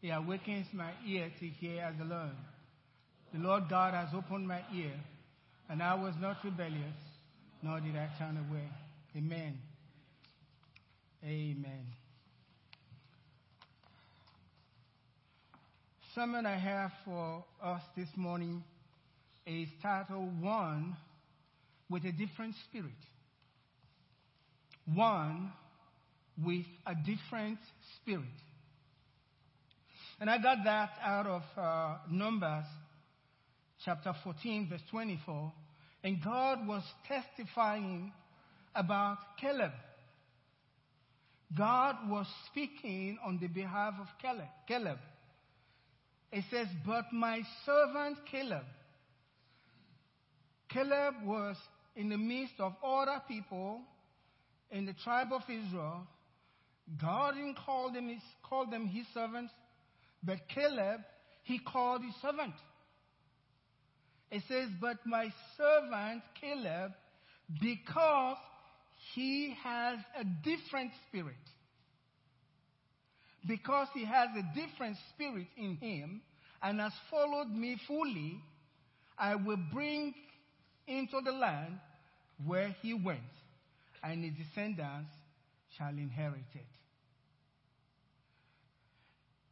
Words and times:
He 0.00 0.10
awakens 0.10 0.66
my 0.72 0.92
ear 1.06 1.30
to 1.40 1.46
hear 1.46 1.82
as 1.82 2.00
alone. 2.00 2.36
The 3.32 3.40
Lord 3.40 3.64
God 3.68 3.94
has 3.94 4.08
opened 4.14 4.46
my 4.46 4.62
ear, 4.74 4.92
and 5.68 5.82
I 5.82 5.94
was 5.94 6.14
not 6.20 6.36
rebellious, 6.44 6.96
nor 7.62 7.80
did 7.80 7.96
I 7.96 8.08
turn 8.18 8.36
away. 8.36 8.68
Amen. 9.16 9.58
Amen. 11.24 11.86
Sermon 16.14 16.46
I 16.46 16.56
have 16.56 16.92
for 17.04 17.44
us 17.62 17.82
this 17.96 18.08
morning 18.16 18.62
is 19.46 19.68
titled 19.82 20.40
One 20.40 20.96
with 21.90 22.04
a 22.04 22.12
Different 22.12 22.54
Spirit. 22.68 22.90
One 24.94 25.52
with 26.44 26.66
a 26.86 26.94
different 26.94 27.58
spirit. 27.96 28.24
And 30.20 30.28
I 30.28 30.38
got 30.38 30.64
that 30.64 30.90
out 31.02 31.26
of 31.26 31.42
uh, 31.56 31.98
Numbers 32.10 32.64
chapter 33.84 34.12
14, 34.24 34.68
verse 34.68 34.80
24. 34.90 35.52
And 36.02 36.22
God 36.22 36.66
was 36.66 36.82
testifying 37.06 38.12
about 38.74 39.18
Caleb. 39.40 39.72
God 41.56 41.96
was 42.08 42.26
speaking 42.50 43.18
on 43.24 43.38
the 43.40 43.46
behalf 43.46 43.94
of 44.00 44.06
Caleb. 44.20 44.48
Caleb. 44.66 44.98
It 46.32 46.44
says, 46.50 46.66
But 46.84 47.06
my 47.12 47.40
servant 47.64 48.18
Caleb. 48.30 48.64
Caleb 50.68 51.14
was 51.24 51.56
in 51.96 52.10
the 52.10 52.18
midst 52.18 52.54
of 52.58 52.74
other 52.84 53.22
people 53.26 53.80
in 54.70 54.84
the 54.84 54.92
tribe 55.04 55.28
of 55.32 55.42
Israel. 55.48 56.06
God 57.00 57.34
didn't 57.34 57.56
call 57.64 57.92
them 57.92 58.08
his, 58.08 58.22
call 58.42 58.66
them 58.66 58.86
his 58.86 59.06
servants, 59.14 59.52
but 60.22 60.38
Caleb, 60.48 61.00
he 61.44 61.58
called 61.58 62.02
his 62.02 62.14
servant. 62.20 62.54
It 64.30 64.42
says, 64.48 64.68
But 64.80 64.98
my 65.06 65.32
servant 65.56 66.22
Caleb, 66.40 66.92
because 67.60 68.36
he 69.14 69.56
has 69.62 69.98
a 70.18 70.24
different 70.44 70.90
spirit. 71.08 71.34
Because 73.46 73.88
he 73.94 74.04
has 74.04 74.28
a 74.36 74.42
different 74.54 74.96
spirit 75.14 75.46
in 75.56 75.76
him 75.76 76.20
and 76.62 76.80
has 76.80 76.92
followed 77.10 77.48
me 77.48 77.80
fully, 77.86 78.40
I 79.16 79.36
will 79.36 79.58
bring 79.72 80.14
into 80.86 81.20
the 81.24 81.32
land 81.32 81.78
where 82.44 82.74
he 82.82 82.94
went, 82.94 83.20
and 84.02 84.24
his 84.24 84.34
descendants 84.34 85.10
shall 85.76 85.88
inherit 85.88 86.44
it. 86.54 86.66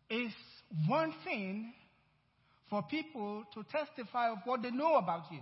It's 0.08 0.34
one 0.86 1.14
thing 1.25 1.72
for 2.69 2.83
people 2.83 3.45
to 3.55 3.64
testify 3.64 4.31
of 4.31 4.39
what 4.45 4.62
they 4.62 4.70
know 4.70 4.97
about 4.97 5.25
you. 5.31 5.41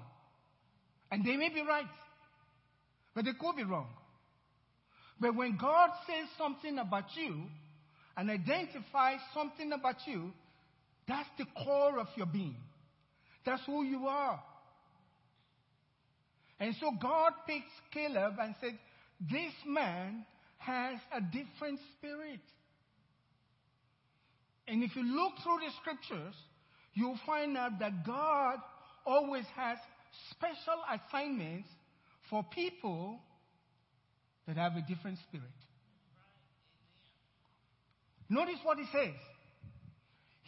And 1.11 1.25
they 1.25 1.37
may 1.37 1.49
be 1.49 1.63
right, 1.63 1.87
but 3.15 3.25
they 3.25 3.33
could 3.33 3.57
be 3.57 3.65
wrong. 3.65 3.89
But 5.21 5.37
when 5.37 5.57
God 5.57 5.91
says 6.07 6.29
something 6.37 6.79
about 6.79 7.05
you 7.15 7.45
and 8.17 8.31
identifies 8.31 9.21
something 9.33 9.73
about 9.73 9.97
you, 10.07 10.33
that's 11.07 11.29
the 11.39 11.47
core 11.65 11.99
of 11.99 12.09
your 12.17 12.27
being. 12.27 12.57
That's 13.47 13.63
who 13.67 13.85
you 13.85 14.07
are. 14.07 14.43
And 16.59 16.75
so 16.81 16.91
God 17.01 17.33
picks 17.47 17.65
Caleb 17.93 18.35
and 18.41 18.55
said, 18.61 18.79
This 19.21 19.53
man 19.67 20.25
has 20.59 20.99
a 21.15 21.21
different 21.21 21.79
spirit. 21.97 22.41
And 24.67 24.83
if 24.83 24.97
you 24.97 25.03
look 25.03 25.33
through 25.43 25.59
the 25.59 25.73
scriptures, 25.81 26.35
you'll 26.95 27.19
find 27.27 27.57
out 27.57 27.79
that 27.81 28.07
God 28.07 28.59
always 29.07 29.45
has 29.57 29.79
special 30.31 30.81
assignments 30.91 31.69
for 32.31 32.45
people 32.55 33.19
that 34.47 34.57
have 34.57 34.73
a 34.77 34.83
different 34.83 35.19
spirit. 35.29 35.47
Notice 38.29 38.59
what 38.63 38.79
he 38.79 38.85
says. 38.93 39.15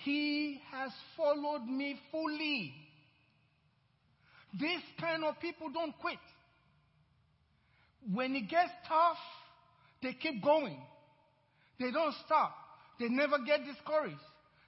He 0.05 0.61
has 0.71 0.91
followed 1.17 1.67
me 1.67 1.99
fully. 2.11 2.73
This 4.59 4.81
kind 5.01 5.25
of 5.25 5.39
people 5.41 5.71
don't 5.73 5.97
quit. 5.99 6.19
When 8.13 8.35
it 8.37 8.49
gets 8.49 8.71
tough, 8.89 9.19
they 10.03 10.15
keep 10.15 10.43
going. 10.43 10.79
They 11.79 11.91
don't 11.91 12.15
stop. 12.25 12.55
They 12.99 13.09
never 13.09 13.39
get 13.45 13.65
discouraged. 13.65 14.17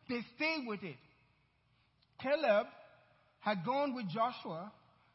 They 0.09 0.21
stay 0.37 0.65
with 0.67 0.83
it. 0.83 0.97
Caleb 2.21 2.67
had 3.41 3.65
gone 3.65 3.95
with 3.95 4.09
Joshua 4.09 4.73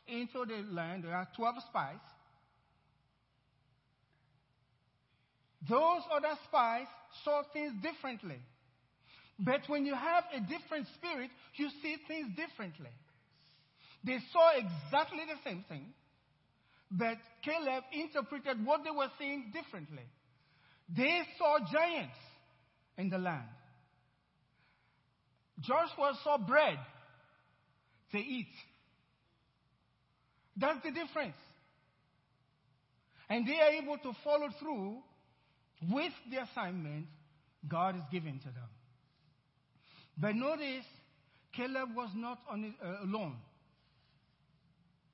into 0.08 0.46
the 0.46 0.64
land. 0.72 1.04
There 1.04 1.16
are 1.16 1.28
12 1.36 1.56
spies. 1.70 2.00
Those 5.70 6.02
other 6.12 6.36
spies 6.48 6.88
saw 7.24 7.44
things 7.54 7.74
differently. 7.82 8.40
But 9.40 9.62
when 9.68 9.86
you 9.86 9.96
have 9.96 10.24
a 10.36 10.40
different 10.42 10.88
spirit, 10.96 11.30
you 11.56 11.70
see 11.82 11.98
things 12.08 12.36
differently. 12.36 12.92
They 14.04 14.20
saw 14.32 14.52
exactly 14.52 15.22
the 15.26 15.50
same 15.50 15.64
thing, 15.70 15.86
but 16.92 17.18
Caleb 17.44 17.84
interpreted 17.94 18.66
what 18.66 18.84
they 18.84 18.92
were 18.92 19.10
seeing 19.18 19.52
differently. 19.54 20.04
They 20.94 21.22
saw 21.38 21.60
giants 21.72 22.18
in 22.98 23.10
the 23.10 23.18
land. 23.18 23.48
Joshua 25.60 26.18
saw 26.24 26.38
bread 26.38 26.78
to 28.12 28.18
eat. 28.18 28.48
That's 30.58 30.84
the 30.84 30.92
difference. 30.92 31.36
And 33.30 33.48
they 33.48 33.60
are 33.60 33.72
able 33.72 33.98
to 33.98 34.12
follow 34.24 34.50
through 34.60 34.98
with 35.92 36.14
the 36.30 36.44
assignment 36.44 37.08
God 37.68 37.96
is 37.96 38.04
giving 38.12 38.40
to 38.40 38.46
them. 38.46 38.70
But 40.18 40.36
notice, 40.36 40.86
Caleb 41.54 41.96
was 41.96 42.10
not 42.16 42.40
on 42.50 42.64
his, 42.64 42.74
uh, 42.84 43.04
alone. 43.04 43.38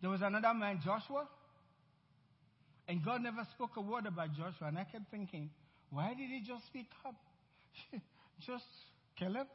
There 0.02 0.10
was 0.10 0.22
another 0.22 0.54
man, 0.54 0.82
Joshua, 0.84 1.28
and 2.88 3.04
God 3.04 3.22
never 3.22 3.46
spoke 3.56 3.72
a 3.78 3.82
word 3.82 4.06
about 4.06 4.34
Joshua. 4.34 4.68
And 4.68 4.78
I 4.78 4.84
kept 4.86 5.12
thinking, 5.12 5.52
why 5.90 6.10
did 6.10 6.30
he 6.30 6.42
just 6.46 6.66
speak 6.68 6.88
up? 7.06 7.16
just 8.40 8.66
Caleb? 9.18 9.48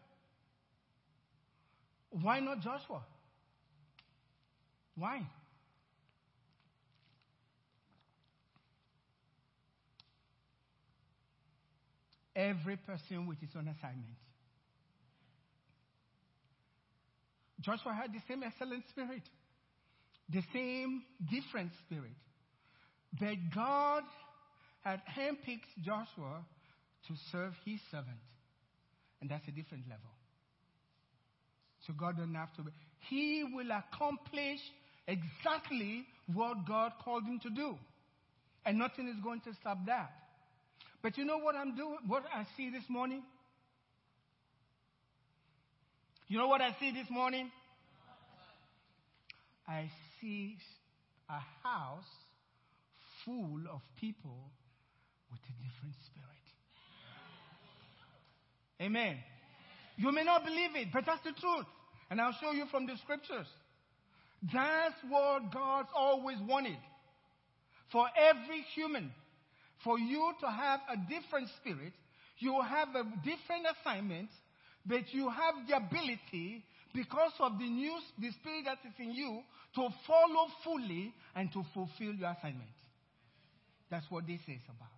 Why 2.10 2.40
not 2.40 2.60
Joshua? 2.60 3.02
Why? 4.96 5.22
Every 12.36 12.76
person 12.76 13.26
with 13.26 13.40
his 13.40 13.50
own 13.56 13.68
assignment. 13.68 14.16
Joshua 17.60 17.94
had 17.94 18.12
the 18.12 18.20
same 18.28 18.42
excellent 18.42 18.84
spirit, 18.90 19.22
the 20.28 20.42
same 20.52 21.02
different 21.30 21.70
spirit. 21.86 22.12
But 23.18 23.36
God 23.54 24.02
had 24.82 25.00
handpicked 25.16 25.82
Joshua 25.82 26.44
to 27.08 27.14
serve 27.32 27.52
his 27.64 27.80
servant. 27.90 28.18
And 29.20 29.30
that's 29.30 29.46
a 29.48 29.50
different 29.50 29.84
level. 29.88 30.10
So 31.86 31.92
God 31.92 32.16
doesn't 32.16 32.34
have 32.34 32.52
to. 32.56 32.62
Be. 32.62 32.70
He 33.08 33.44
will 33.52 33.70
accomplish 33.70 34.60
exactly 35.06 36.04
what 36.32 36.66
God 36.66 36.92
called 37.04 37.24
him 37.24 37.38
to 37.40 37.50
do. 37.50 37.76
And 38.64 38.78
nothing 38.78 39.08
is 39.08 39.22
going 39.22 39.40
to 39.42 39.54
stop 39.60 39.78
that. 39.86 40.10
But 41.02 41.18
you 41.18 41.24
know 41.24 41.38
what 41.38 41.54
I'm 41.54 41.76
doing? 41.76 41.98
What 42.06 42.24
I 42.34 42.46
see 42.56 42.70
this 42.70 42.84
morning? 42.88 43.22
You 46.28 46.38
know 46.38 46.48
what 46.48 46.62
I 46.62 46.74
see 46.80 46.90
this 46.90 47.10
morning? 47.10 47.50
I 49.68 49.90
see 50.20 50.56
a 51.28 51.40
house 51.62 52.04
full 53.24 53.60
of 53.70 53.80
people 54.00 54.50
with 55.30 55.40
a 55.40 55.52
different 55.62 55.94
spirit. 56.06 56.43
Amen. 58.80 59.16
You 59.96 60.10
may 60.12 60.24
not 60.24 60.44
believe 60.44 60.74
it, 60.74 60.88
but 60.92 61.04
that's 61.06 61.22
the 61.22 61.32
truth. 61.32 61.66
And 62.10 62.20
I'll 62.20 62.36
show 62.40 62.52
you 62.52 62.66
from 62.70 62.86
the 62.86 62.96
scriptures. 63.02 63.46
That's 64.52 64.96
what 65.08 65.52
God's 65.52 65.88
always 65.96 66.38
wanted. 66.46 66.78
For 67.92 68.06
every 68.18 68.62
human, 68.74 69.12
for 69.82 69.98
you 69.98 70.32
to 70.40 70.46
have 70.50 70.80
a 70.90 70.96
different 70.96 71.48
spirit, 71.60 71.92
you 72.38 72.60
have 72.60 72.88
a 72.88 73.04
different 73.24 73.66
assignment, 73.78 74.28
but 74.84 75.12
you 75.12 75.30
have 75.30 75.66
the 75.68 75.76
ability, 75.76 76.64
because 76.92 77.32
of 77.40 77.58
the 77.58 77.68
news, 77.68 78.02
the 78.18 78.30
spirit 78.32 78.64
that 78.66 78.78
is 78.86 78.94
in 78.98 79.12
you, 79.12 79.40
to 79.76 79.88
follow 80.06 80.48
fully 80.62 81.12
and 81.34 81.52
to 81.52 81.64
fulfill 81.72 82.14
your 82.14 82.30
assignment. 82.30 82.68
That's 83.90 84.06
what 84.10 84.26
this 84.26 84.40
is 84.46 84.60
about. 84.66 84.88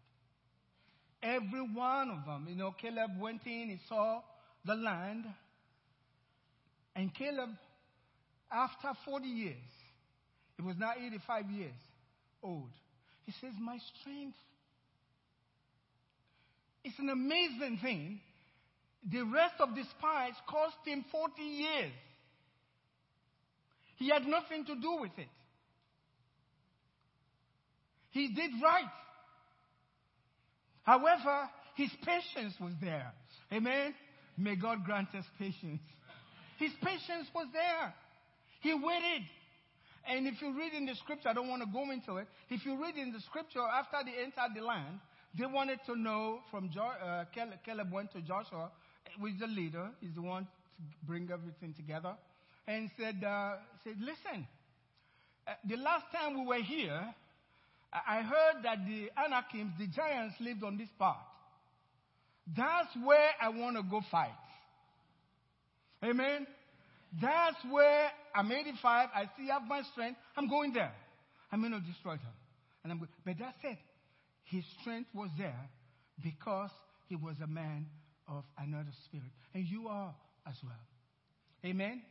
Every 1.22 1.60
one 1.60 2.10
of 2.10 2.24
them, 2.26 2.46
you 2.48 2.56
know, 2.56 2.74
Caleb 2.80 3.12
went 3.20 3.40
in, 3.46 3.70
he 3.70 3.78
saw 3.88 4.20
the 4.64 4.74
land. 4.74 5.24
And 6.94 7.14
Caleb, 7.14 7.50
after 8.50 8.92
40 9.04 9.26
years, 9.26 9.56
he 10.56 10.62
was 10.62 10.76
now 10.78 10.92
85 10.98 11.50
years 11.50 11.74
old. 12.42 12.70
He 13.24 13.32
says, 13.40 13.52
My 13.60 13.78
strength. 14.00 14.36
It's 16.84 16.98
an 16.98 17.10
amazing 17.10 17.80
thing. 17.82 18.20
The 19.10 19.22
rest 19.22 19.54
of 19.60 19.74
the 19.74 19.82
spies 19.98 20.34
cost 20.48 20.76
him 20.84 21.04
40 21.10 21.42
years. 21.42 21.92
He 23.96 24.08
had 24.08 24.26
nothing 24.26 24.64
to 24.66 24.74
do 24.74 24.98
with 25.00 25.12
it. 25.18 25.28
He 28.10 28.28
did 28.28 28.50
right. 28.62 28.84
However, 30.86 31.50
his 31.74 31.90
patience 32.04 32.54
was 32.60 32.72
there. 32.80 33.12
Amen. 33.52 33.92
May 34.38 34.54
God 34.54 34.84
grant 34.84 35.08
us 35.14 35.24
patience. 35.38 35.82
His 36.58 36.70
patience 36.80 37.28
was 37.34 37.48
there. 37.52 37.92
He 38.60 38.72
waited. 38.72 39.26
And 40.08 40.28
if 40.28 40.40
you 40.40 40.56
read 40.56 40.72
in 40.72 40.86
the 40.86 40.94
scripture, 40.94 41.28
I 41.28 41.32
don't 41.32 41.48
want 41.48 41.62
to 41.62 41.68
go 41.68 41.90
into 41.90 42.18
it. 42.18 42.28
If 42.48 42.64
you 42.64 42.80
read 42.80 42.96
in 42.96 43.12
the 43.12 43.20
scripture, 43.20 43.60
after 43.60 43.96
they 44.04 44.22
entered 44.22 44.54
the 44.54 44.64
land, 44.64 45.00
they 45.36 45.44
wanted 45.44 45.80
to 45.86 45.96
know 45.96 46.38
from 46.50 46.70
jo- 46.72 46.80
uh, 46.82 47.24
Caleb, 47.34 47.58
Caleb 47.64 47.92
went 47.92 48.12
to 48.12 48.20
Joshua, 48.20 48.70
who 49.18 49.26
is 49.26 49.34
the 49.40 49.48
leader, 49.48 49.90
he's 50.00 50.14
the 50.14 50.22
one 50.22 50.44
to 50.44 50.82
bring 51.06 51.28
everything 51.32 51.74
together, 51.74 52.14
and 52.68 52.88
said, 52.96 53.22
uh, 53.24 53.56
said 53.82 53.96
Listen, 53.98 54.46
uh, 55.48 55.52
the 55.68 55.76
last 55.76 56.04
time 56.12 56.40
we 56.40 56.46
were 56.46 56.62
here, 56.62 57.12
I 57.92 58.22
heard 58.22 58.62
that 58.64 58.78
the 58.86 59.10
Anakims, 59.16 59.72
the 59.78 59.86
giants, 59.86 60.34
lived 60.40 60.62
on 60.64 60.76
this 60.76 60.88
part. 60.98 61.18
That's 62.56 62.88
where 63.04 63.30
I 63.40 63.48
want 63.48 63.76
to 63.76 63.82
go 63.82 64.00
fight. 64.10 64.30
Amen. 66.04 66.46
That's 67.20 67.56
where 67.70 68.10
I'm 68.34 68.50
85. 68.52 69.08
I 69.14 69.24
still 69.34 69.46
have 69.48 69.62
my 69.66 69.82
strength. 69.92 70.18
I'm 70.36 70.48
going 70.48 70.72
there. 70.72 70.92
I'm 71.50 71.60
going 71.60 71.72
to 71.72 71.80
destroy 71.80 72.12
them. 72.12 72.34
And 72.82 72.92
I'm 72.92 72.98
going, 72.98 73.10
but 73.24 73.34
that's 73.38 73.56
it. 73.64 73.78
His 74.44 74.64
strength 74.80 75.08
was 75.14 75.30
there 75.38 75.68
because 76.22 76.70
he 77.08 77.16
was 77.16 77.36
a 77.42 77.46
man 77.46 77.86
of 78.28 78.44
another 78.58 78.92
spirit. 79.06 79.30
And 79.54 79.66
you 79.66 79.88
are 79.88 80.14
as 80.46 80.54
well. 80.62 80.74
Amen. 81.64 82.02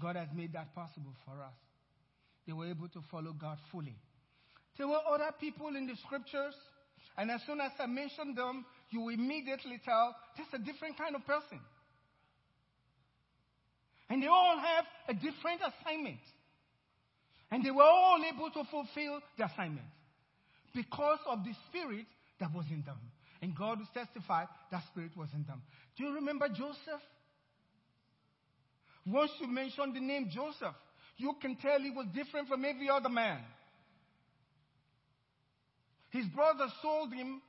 God 0.00 0.16
has 0.16 0.28
made 0.34 0.52
that 0.54 0.74
possible 0.74 1.12
for 1.26 1.42
us. 1.42 1.54
They 2.46 2.52
were 2.52 2.66
able 2.66 2.88
to 2.88 3.02
follow 3.10 3.32
God 3.32 3.58
fully. 3.70 3.96
There 4.78 4.88
were 4.88 5.00
other 5.08 5.30
people 5.38 5.76
in 5.76 5.86
the 5.86 5.96
scriptures, 6.04 6.54
and 7.16 7.30
as 7.30 7.40
soon 7.46 7.60
as 7.60 7.72
I 7.78 7.86
mention 7.86 8.34
them, 8.34 8.64
you 8.90 9.08
immediately 9.10 9.80
tell 9.84 10.14
that's 10.36 10.52
a 10.54 10.58
different 10.58 10.98
kind 10.98 11.14
of 11.14 11.26
person. 11.26 11.60
And 14.08 14.22
they 14.22 14.26
all 14.26 14.58
have 14.58 14.84
a 15.08 15.14
different 15.14 15.60
assignment. 15.60 16.20
And 17.50 17.64
they 17.64 17.70
were 17.70 17.82
all 17.82 18.20
able 18.24 18.50
to 18.50 18.64
fulfill 18.70 19.20
the 19.36 19.44
assignment 19.44 19.86
because 20.74 21.18
of 21.26 21.44
the 21.44 21.52
spirit 21.68 22.06
that 22.40 22.52
was 22.54 22.64
in 22.70 22.82
them. 22.82 22.98
And 23.40 23.56
God 23.56 23.78
testify 23.92 24.44
that 24.70 24.82
spirit 24.90 25.12
was 25.16 25.28
in 25.34 25.44
them. 25.44 25.62
Do 25.96 26.04
you 26.04 26.14
remember 26.14 26.48
Joseph? 26.48 27.02
Once 29.06 29.32
you 29.40 29.48
mention 29.48 29.92
the 29.92 30.00
name 30.00 30.28
Joseph, 30.30 30.76
you 31.16 31.34
can 31.40 31.56
tell 31.56 31.80
he 31.80 31.90
was 31.90 32.06
different 32.14 32.48
from 32.48 32.64
every 32.64 32.88
other 32.88 33.08
man. 33.08 33.40
His 36.12 36.26
brother 36.26 36.66
sold 36.82 37.12
him, 37.12 37.40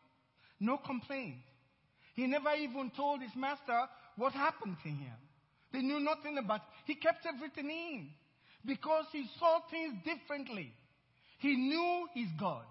no 0.60 0.78
complaint. 0.78 1.36
He 2.16 2.28
never 2.28 2.54
even 2.56 2.92
told 2.96 3.22
his 3.22 3.36
master 3.36 3.88
what 4.16 4.34
happened 4.34 4.78
to 4.84 4.90
him. 4.90 5.14
They 5.74 5.82
knew 5.82 6.00
nothing 6.00 6.38
about 6.38 6.58
it. 6.58 6.62
He 6.86 6.96
kept 6.96 7.26
everything 7.26 7.70
in 7.70 8.10
because 8.66 9.06
he 9.12 9.26
saw 9.38 9.60
things 9.70 9.96
differently. 10.06 10.72
He 11.40 11.56
knew 11.58 12.08
his 12.14 12.28
God. 12.40 12.64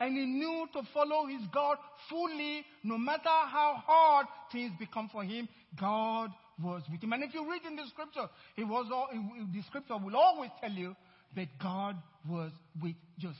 And 0.00 0.16
he 0.16 0.24
knew 0.24 0.66
to 0.72 0.82
follow 0.94 1.26
his 1.26 1.42
God 1.52 1.76
fully, 2.08 2.64
no 2.82 2.96
matter 2.96 3.28
how 3.28 3.82
hard 3.86 4.26
things 4.50 4.72
become 4.78 5.10
for 5.12 5.22
him, 5.22 5.48
God 5.78 6.30
was 6.62 6.82
with 6.90 7.02
him. 7.02 7.12
And 7.12 7.22
if 7.22 7.34
you 7.34 7.48
read 7.50 7.62
in 7.68 7.76
the 7.76 7.86
scripture, 7.88 8.28
it 8.56 8.64
was 8.64 8.86
all, 8.92 9.08
it, 9.12 9.52
the 9.52 9.62
scripture 9.62 9.96
will 9.98 10.16
always 10.16 10.50
tell 10.60 10.72
you 10.72 10.96
that 11.36 11.48
God 11.60 11.96
was 12.28 12.50
with 12.80 12.96
Joseph. 13.18 13.36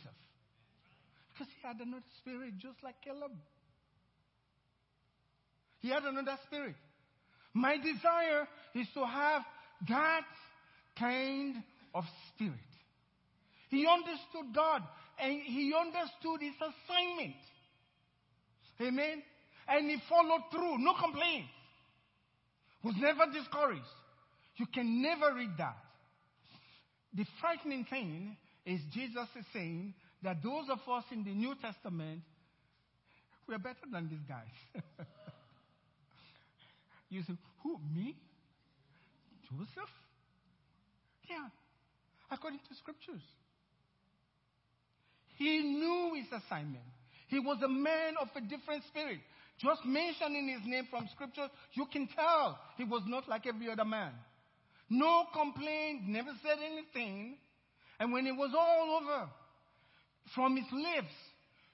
Because 1.43 1.55
he 1.61 1.67
had 1.67 1.81
another 1.81 2.05
spirit, 2.19 2.53
just 2.59 2.83
like 2.85 2.95
Caleb. 3.03 3.33
He 5.81 5.89
had 5.89 6.05
another 6.05 6.39
spirit. 6.47 6.77
My 7.53 7.77
desire 7.77 8.47
is 8.75 8.87
to 8.95 9.05
have 9.05 9.43
that 9.89 10.27
kind 10.97 11.57
of 11.95 12.05
spirit. 12.29 12.55
He 13.71 13.87
understood 13.87 14.55
God 14.55 14.83
and 15.21 15.41
he 15.43 15.73
understood 15.75 16.41
his 16.41 16.55
assignment. 16.55 17.37
Amen. 18.81 19.23
And 19.69 19.91
he 19.91 19.97
followed 20.09 20.43
through, 20.53 20.79
no 20.79 20.95
complaints. 20.95 21.51
Was 22.85 22.95
never 22.99 23.33
discouraged. 23.33 23.83
You 24.57 24.67
can 24.67 25.03
never 25.03 25.35
read 25.35 25.51
that. 25.59 25.77
The 27.15 27.25
frightening 27.41 27.85
thing 27.85 28.37
is 28.65 28.81
Jesus 28.93 29.29
is 29.39 29.45
saying 29.53 29.95
that 30.23 30.43
those 30.43 30.69
of 30.71 30.79
us 30.93 31.05
in 31.11 31.25
the 31.25 31.35
New 31.35 31.55
Testament, 31.61 32.23
we're 33.49 33.59
better 33.59 33.87
than 33.91 34.09
these 34.09 34.23
guys. 34.29 34.85
you 37.11 37.23
say, 37.23 37.35
who, 37.63 37.79
me? 37.93 38.17
Joseph? 39.51 39.91
Yeah, 41.29 41.49
according 42.31 42.61
to 42.69 42.75
scriptures. 42.77 43.23
He 45.37 45.63
knew 45.63 46.13
his 46.15 46.27
assignment. 46.33 46.85
He 47.29 47.39
was 47.39 47.59
a 47.65 47.69
man 47.69 48.15
of 48.21 48.29
a 48.37 48.41
different 48.41 48.85
spirit. 48.89 49.21
Just 49.59 49.85
mentioning 49.85 50.49
his 50.49 50.67
name 50.67 50.87
from 50.91 51.09
scripture, 51.15 51.49
you 51.73 51.87
can 51.87 52.09
tell 52.09 52.59
he 52.77 52.85
was 52.85 53.03
not 53.07 53.29
like 53.29 53.47
every 53.47 53.71
other 53.71 53.85
man. 53.85 54.13
No 54.91 55.25
complaint, 55.33 56.03
never 56.07 56.31
said 56.43 56.59
anything. 56.65 57.37
And 57.99 58.13
when 58.13 58.27
it 58.27 58.37
was 58.37 58.51
all 58.57 59.01
over, 59.01 59.31
from 60.35 60.57
his 60.57 60.67
lips, 60.73 61.15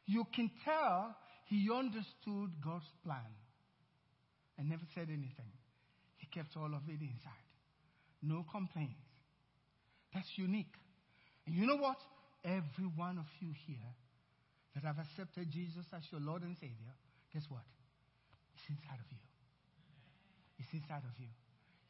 you 0.06 0.24
can 0.34 0.50
tell 0.64 1.14
he 1.46 1.68
understood 1.72 2.50
God's 2.64 2.88
plan 3.04 3.32
and 4.58 4.68
never 4.68 4.84
said 4.94 5.08
anything. 5.08 5.52
He 6.16 6.26
kept 6.26 6.56
all 6.56 6.74
of 6.74 6.82
it 6.88 7.00
inside. 7.00 7.46
No 8.22 8.44
complaints. 8.50 9.00
That's 10.12 10.28
unique. 10.36 10.74
And 11.46 11.54
you 11.54 11.66
know 11.66 11.76
what? 11.76 11.98
Every 12.44 12.90
one 12.96 13.18
of 13.18 13.26
you 13.40 13.50
here 13.66 13.92
that 14.74 14.84
have 14.84 14.98
accepted 14.98 15.50
Jesus 15.50 15.84
as 15.94 16.02
your 16.10 16.20
Lord 16.20 16.42
and 16.42 16.56
Savior, 16.60 16.94
guess 17.32 17.44
what? 17.48 17.64
It's 18.54 18.68
inside 18.68 18.98
of 18.98 19.10
you. 19.10 19.22
It's 20.58 20.72
inside 20.72 21.04
of 21.06 21.14
you. 21.18 21.28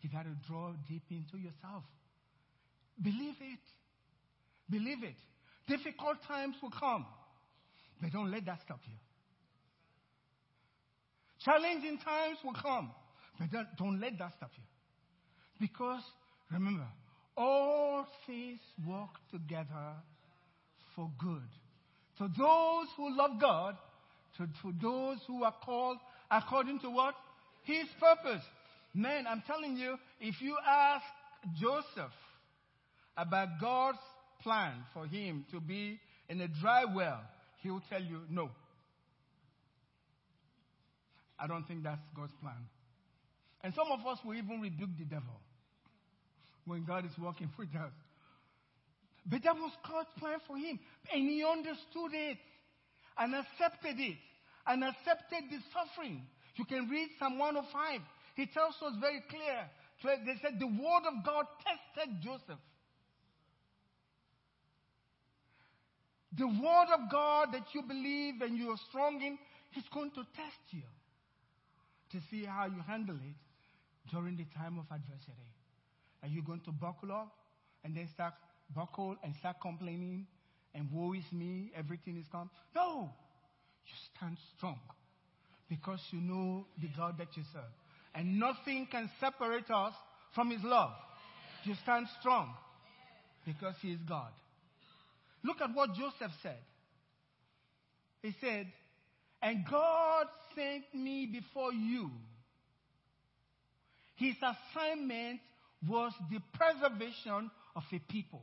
You 0.00 0.11
got 0.11 0.25
to 0.25 0.37
draw 0.47 0.73
deep 0.88 1.05
into 1.11 1.38
yourself. 1.38 1.85
Believe 3.03 3.37
it. 3.41 3.65
Believe 4.71 5.03
it. 5.03 5.17
Difficult 5.69 6.17
times 6.27 6.57
will 6.63 6.71
come, 6.71 7.05
but 8.01 8.11
don't 8.11 8.31
let 8.31 8.47
that 8.47 8.61
stop 8.65 8.81
you. 8.87 8.95
Challenging 11.45 11.99
times 11.99 12.39
will 12.43 12.55
come, 12.55 12.91
but 13.39 13.51
don't, 13.51 13.69
don't 13.77 14.01
let 14.01 14.19
that 14.19 14.33
stop 14.37 14.51
you. 14.57 14.63
Because 15.61 16.03
remember, 16.51 16.87
all 17.37 18.07
things 18.27 18.61
work 18.87 19.11
together 19.31 19.95
for 20.97 21.11
good. 21.19 21.47
To 22.19 22.29
those 22.37 22.87
who 22.97 23.17
love 23.17 23.41
God, 23.41 23.77
to, 24.39 24.47
to 24.63 24.75
those 24.81 25.19
who 25.27 25.45
are 25.45 25.55
called 25.65 25.99
according 26.31 26.81
to 26.81 26.91
what? 26.91 27.15
His 27.65 27.87
purpose. 28.01 28.43
Man, 28.95 29.27
I'm 29.29 29.43
telling 29.47 29.77
you, 29.77 29.97
if 30.21 30.41
you 30.41 30.57
ask 30.67 31.05
Joseph 31.61 32.13
about 33.17 33.61
God's 33.61 33.99
plan 34.42 34.85
for 34.95 35.07
him 35.07 35.45
to 35.50 35.61
be 35.61 35.99
in 36.28 36.40
a 36.40 36.49
dry 36.49 36.85
well, 36.85 37.21
he 37.62 37.71
will 37.71 37.83
tell 37.88 38.02
you 38.02 38.21
no. 38.30 38.50
I 41.38 41.47
don't 41.47 41.66
think 41.66 41.85
that's 41.85 42.00
God's 42.16 42.33
plan. 42.40 42.66
And 43.62 43.75
some 43.75 43.88
of 43.92 44.07
us 44.07 44.18
will 44.25 44.35
even 44.35 44.61
rebuke 44.61 44.90
the 44.99 45.04
devil 45.04 45.40
when 46.64 46.85
God 46.85 47.04
is 47.04 47.12
working 47.18 47.50
with 47.59 47.68
us. 47.75 47.92
But 49.26 49.42
that 49.45 49.54
was 49.57 49.73
God's 49.88 50.09
plan 50.18 50.38
for 50.47 50.57
him. 50.57 50.78
And 51.12 51.23
he 51.28 51.45
understood 51.45 52.12
it 52.12 52.38
and 53.18 53.35
accepted 53.35 53.99
it 53.99 54.16
and 54.66 54.85
accepted 54.85 55.50
the 55.50 55.59
suffering. 55.73 56.23
You 56.57 56.64
can 56.64 56.88
read 56.88 57.09
Psalm 57.18 57.38
105. 57.38 58.00
He 58.37 58.47
tells 58.47 58.75
us 58.83 58.95
very 59.00 59.23
clear. 59.28 59.68
They 60.25 60.38
said 60.40 60.59
the 60.59 60.66
word 60.66 61.04
of 61.07 61.25
God 61.25 61.47
tested 61.62 62.23
Joseph. 62.23 62.61
The 66.37 66.47
word 66.47 66.89
of 66.95 67.11
God 67.11 67.53
that 67.53 67.75
you 67.75 67.83
believe 67.83 68.43
and 68.43 68.57
you 68.59 68.71
are 68.71 68.81
strong 68.89 69.21
in, 69.23 69.39
He's 69.71 69.89
going 69.93 70.11
to 70.11 70.23
test 70.35 70.61
you 70.71 70.83
to 72.13 72.19
see 72.31 72.45
how 72.45 72.67
you 72.67 72.83
handle 72.87 73.17
it 73.17 73.37
during 74.11 74.37
the 74.37 74.47
time 74.57 74.79
of 74.79 74.85
adversity? 74.95 75.33
Are 76.23 76.29
you 76.29 76.43
going 76.43 76.61
to 76.61 76.73
buckle 76.73 77.13
up 77.13 77.33
and 77.85 77.95
then 77.95 78.09
start 78.15 78.35
buckle 78.75 79.17
and 79.23 79.35
start 79.39 79.57
complaining 79.61 80.27
and 80.75 80.89
woe 80.93 81.13
is 81.13 81.25
me, 81.33 81.71
everything 81.77 82.17
is 82.19 82.27
come? 82.31 82.51
No. 82.75 83.11
You 83.87 83.93
stand 84.15 84.37
strong 84.57 84.79
because 85.69 86.01
you 86.11 86.21
know 86.21 86.67
the 86.81 86.89
God 86.97 87.17
that 87.19 87.29
you 87.37 87.43
serve. 87.53 87.63
And 88.15 88.39
nothing 88.39 88.89
can 88.91 89.11
separate 89.21 89.71
us 89.71 89.95
from 90.35 90.51
his 90.51 90.63
love. 90.63 90.93
You 91.65 91.75
stand 91.83 92.07
strong 92.21 92.55
because 93.47 93.75
he 93.81 93.93
is 93.93 94.01
God. 94.09 94.31
Look 95.49 95.62
at 95.62 95.75
what 95.75 95.95
Joseph 95.95 96.33
said. 96.43 96.59
He 98.21 98.35
said, 98.38 98.67
And 99.40 99.64
God 99.64 100.26
sent 100.55 100.85
me 100.93 101.25
before 101.25 101.73
you. 101.73 102.11
His 104.17 104.35
assignment 104.37 105.40
was 105.88 106.12
the 106.31 106.40
preservation 106.52 107.50
of 107.75 107.83
a 107.90 107.99
people. 108.12 108.43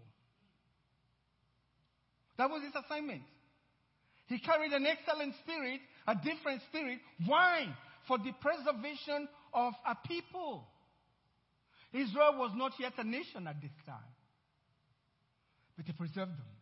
That 2.40 2.50
was 2.50 2.64
his 2.64 2.74
assignment. 2.84 3.22
He 4.26 4.40
carried 4.40 4.72
an 4.72 4.88
excellent 4.88 5.36
spirit, 5.44 5.82
a 6.08 6.16
different 6.16 6.64
spirit. 6.70 6.98
Why? 7.28 7.68
For 8.08 8.18
the 8.18 8.32
preservation 8.42 9.28
of 9.54 9.74
a 9.86 9.96
people. 10.08 10.66
Israel 11.94 12.40
was 12.40 12.52
not 12.56 12.72
yet 12.80 12.94
a 12.98 13.04
nation 13.04 13.46
at 13.48 13.62
this 13.62 13.72
time, 13.86 14.12
but 15.78 15.86
he 15.86 15.94
preserved 15.94 16.32
them. 16.32 16.56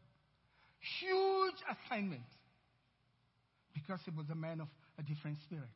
Huge 1.00 1.56
assignment 1.70 2.22
because 3.74 4.00
he 4.06 4.12
was 4.12 4.30
a 4.32 4.36
man 4.36 4.62
of 4.62 4.68
a 5.00 5.04
different 5.04 5.38
spirit. 5.46 5.70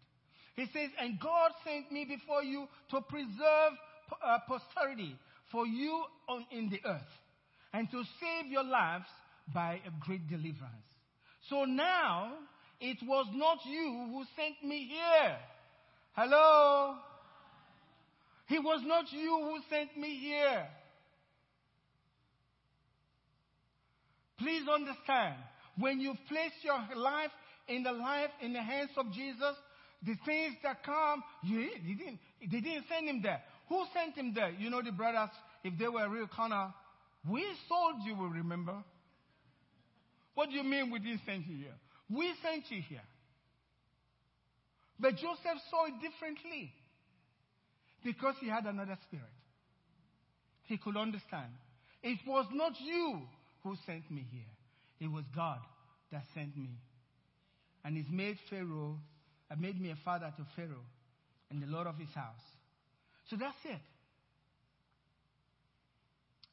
He 0.55 0.65
says, 0.73 0.89
And 0.99 1.19
God 1.19 1.51
sent 1.63 1.91
me 1.91 2.05
before 2.05 2.43
you 2.43 2.67
to 2.91 3.01
preserve 3.01 3.73
uh, 4.25 4.39
posterity 4.47 5.15
for 5.51 5.65
you 5.65 6.03
on, 6.27 6.45
in 6.51 6.69
the 6.69 6.79
earth 6.85 7.01
and 7.73 7.89
to 7.91 8.03
save 8.19 8.51
your 8.51 8.63
lives 8.63 9.05
by 9.53 9.79
a 9.85 10.05
great 10.05 10.27
deliverance. 10.27 10.87
So 11.49 11.65
now 11.65 12.33
it 12.79 12.97
was 13.03 13.27
not 13.33 13.59
you 13.65 14.07
who 14.11 14.23
sent 14.35 14.67
me 14.67 14.89
here. 14.89 15.37
Hello? 16.13 16.95
It 18.49 18.63
was 18.63 18.81
not 18.85 19.11
you 19.11 19.39
who 19.41 19.59
sent 19.69 19.97
me 19.97 20.17
here. 20.17 20.67
Please 24.39 24.67
understand, 24.67 25.35
when 25.77 25.99
you 25.99 26.13
place 26.27 26.51
your 26.63 26.79
life 26.95 27.31
in 27.67 27.83
the 27.83 27.91
life 27.91 28.29
in 28.41 28.53
the 28.53 28.61
hands 28.61 28.91
of 28.97 29.11
Jesus, 29.11 29.55
the 30.03 30.15
things 30.25 30.55
that 30.63 30.83
come, 30.83 31.23
you, 31.43 31.69
they, 31.85 31.93
didn't, 31.93 32.19
they 32.41 32.59
didn't 32.59 32.85
send 32.87 33.07
him 33.09 33.21
there. 33.21 33.41
Who 33.69 33.83
sent 33.93 34.15
him 34.15 34.33
there? 34.33 34.51
You 34.51 34.69
know 34.69 34.81
the 34.81 34.91
brothers, 34.91 35.29
if 35.63 35.77
they 35.77 35.87
were 35.87 36.07
real 36.07 36.27
of, 36.37 36.73
we 37.29 37.43
sold 37.67 37.95
you, 38.05 38.15
will 38.15 38.29
remember. 38.29 38.75
What 40.35 40.49
do 40.49 40.55
you 40.55 40.63
mean 40.63 40.91
we 40.91 40.99
didn't 40.99 41.21
send 41.25 41.45
you 41.47 41.57
here? 41.57 41.75
We 42.09 42.31
sent 42.43 42.63
you 42.69 42.81
here. 42.87 43.01
But 44.99 45.15
Joseph 45.15 45.61
saw 45.69 45.85
it 45.87 45.93
differently 46.01 46.71
because 48.03 48.35
he 48.39 48.47
had 48.47 48.65
another 48.65 48.97
spirit. 49.07 49.25
He 50.65 50.77
could 50.77 50.95
understand. 50.95 51.51
It 52.03 52.19
was 52.25 52.45
not 52.53 52.73
you 52.79 53.21
who 53.67 53.75
sent 53.85 54.09
me 54.09 54.25
here, 54.31 54.51
it 54.99 55.11
was 55.11 55.25
God 55.35 55.59
that 56.11 56.23
sent 56.33 56.55
me. 56.57 56.69
And 57.83 57.97
he's 57.97 58.09
made 58.09 58.37
Pharaoh, 58.49 58.97
uh, 59.51 59.55
made 59.59 59.79
me 59.79 59.91
a 59.91 59.97
father 60.03 60.33
to 60.37 60.45
Pharaoh 60.55 60.85
and 61.51 61.61
the 61.61 61.67
Lord 61.67 61.87
of 61.87 61.97
his 61.97 62.09
house. 62.15 62.41
So 63.29 63.35
that's 63.35 63.57
it. 63.65 63.81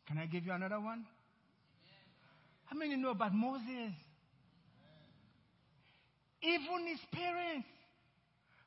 Can 0.09 0.19
I 0.19 0.27
give 0.27 0.45
you 0.45 0.53
another 0.53 0.81
one? 0.81 1.05
How 2.67 2.77
many 2.77 2.97
know 2.97 3.11
about 3.11 3.35
Moses? 3.35 3.93
Even 6.43 6.87
his 6.87 7.01
parents, 7.13 7.69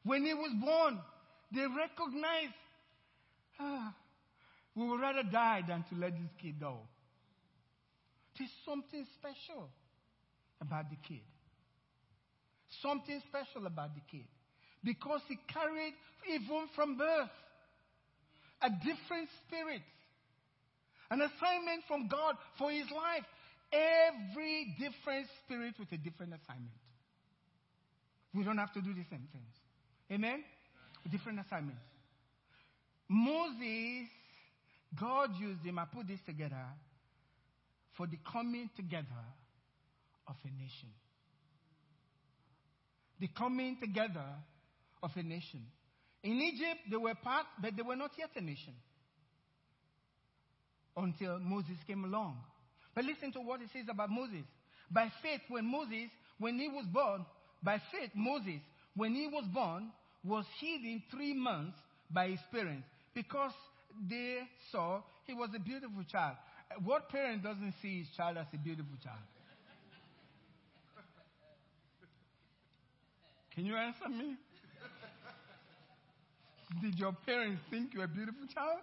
when 0.03 0.25
he 0.25 0.33
was 0.33 0.51
born, 0.63 0.99
they 1.53 1.61
recognized, 1.61 2.53
ah, 3.59 3.93
we 4.75 4.87
would 4.87 4.99
rather 4.99 5.23
die 5.23 5.63
than 5.67 5.83
to 5.89 5.95
let 5.99 6.13
this 6.13 6.31
kid 6.41 6.59
go. 6.59 6.79
There's 8.37 8.51
something 8.65 9.05
special 9.19 9.69
about 10.61 10.89
the 10.89 10.97
kid. 11.07 11.23
Something 12.81 13.21
special 13.27 13.65
about 13.65 13.95
the 13.95 14.01
kid. 14.11 14.27
Because 14.83 15.21
he 15.27 15.37
carried, 15.51 15.93
even 16.29 16.67
from 16.75 16.97
birth, 16.97 17.29
a 18.61 18.69
different 18.69 19.29
spirit. 19.45 19.81
An 21.09 21.21
assignment 21.21 21.83
from 21.87 22.07
God 22.07 22.35
for 22.57 22.71
his 22.71 22.85
life. 22.91 23.25
Every 23.71 24.75
different 24.79 25.27
spirit 25.43 25.75
with 25.79 25.91
a 25.91 25.97
different 25.97 26.33
assignment. 26.33 26.71
We 28.33 28.43
don't 28.43 28.57
have 28.57 28.73
to 28.73 28.81
do 28.81 28.93
the 28.93 29.03
same 29.09 29.27
things. 29.31 29.53
Amen? 30.11 30.43
Different 31.09 31.39
assignment. 31.39 31.77
Moses, 33.09 34.07
God 34.99 35.31
used 35.39 35.63
him, 35.63 35.79
I 35.79 35.85
put 35.85 36.07
this 36.07 36.19
together, 36.25 36.63
for 37.97 38.07
the 38.07 38.17
coming 38.31 38.69
together 38.75 39.25
of 40.27 40.35
a 40.43 40.47
nation. 40.47 40.89
The 43.19 43.27
coming 43.29 43.77
together 43.81 44.25
of 45.01 45.11
a 45.15 45.23
nation. 45.23 45.65
In 46.23 46.33
Egypt, 46.33 46.81
they 46.89 46.97
were 46.97 47.15
part, 47.15 47.45
but 47.61 47.75
they 47.75 47.81
were 47.81 47.95
not 47.95 48.11
yet 48.17 48.29
a 48.35 48.41
nation 48.41 48.73
until 50.95 51.39
Moses 51.39 51.77
came 51.85 52.05
along. 52.05 52.37
But 52.93 53.05
listen 53.05 53.31
to 53.33 53.39
what 53.41 53.61
it 53.61 53.69
says 53.73 53.85
about 53.89 54.09
Moses. 54.09 54.45
By 54.89 55.11
faith, 55.21 55.41
when 55.49 55.65
Moses, 55.65 56.09
when 56.39 56.57
he 56.57 56.67
was 56.67 56.85
born, 56.91 57.25
by 57.63 57.81
faith, 57.91 58.11
Moses, 58.15 58.61
when 58.95 59.13
he 59.13 59.27
was 59.27 59.45
born, 59.53 59.89
was 60.23 60.45
hidden 60.59 61.03
three 61.11 61.33
months 61.33 61.77
by 62.09 62.29
his 62.29 62.39
parents 62.51 62.87
because 63.13 63.51
they 64.09 64.39
saw 64.71 65.01
he 65.25 65.33
was 65.33 65.49
a 65.55 65.59
beautiful 65.59 66.03
child. 66.11 66.35
What 66.83 67.09
parent 67.09 67.43
doesn't 67.43 67.73
see 67.81 67.99
his 67.99 68.07
child 68.15 68.37
as 68.37 68.47
a 68.53 68.57
beautiful 68.57 68.97
child? 69.03 69.19
Can 73.55 73.65
you 73.65 73.75
answer 73.75 74.07
me? 74.07 74.35
Did 76.81 76.99
your 76.99 77.13
parents 77.25 77.61
think 77.71 77.93
you 77.93 77.99
were 77.99 78.05
a 78.05 78.07
beautiful 78.07 78.45
child? 78.53 78.81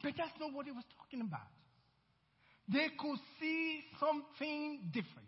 but 0.02 0.14
that's 0.18 0.32
not 0.40 0.52
what 0.54 0.66
he 0.66 0.72
was 0.72 0.86
talking 0.98 1.22
about. 1.22 1.48
They 2.68 2.88
could 2.98 3.20
see 3.40 3.84
something 4.00 4.80
different, 4.92 5.28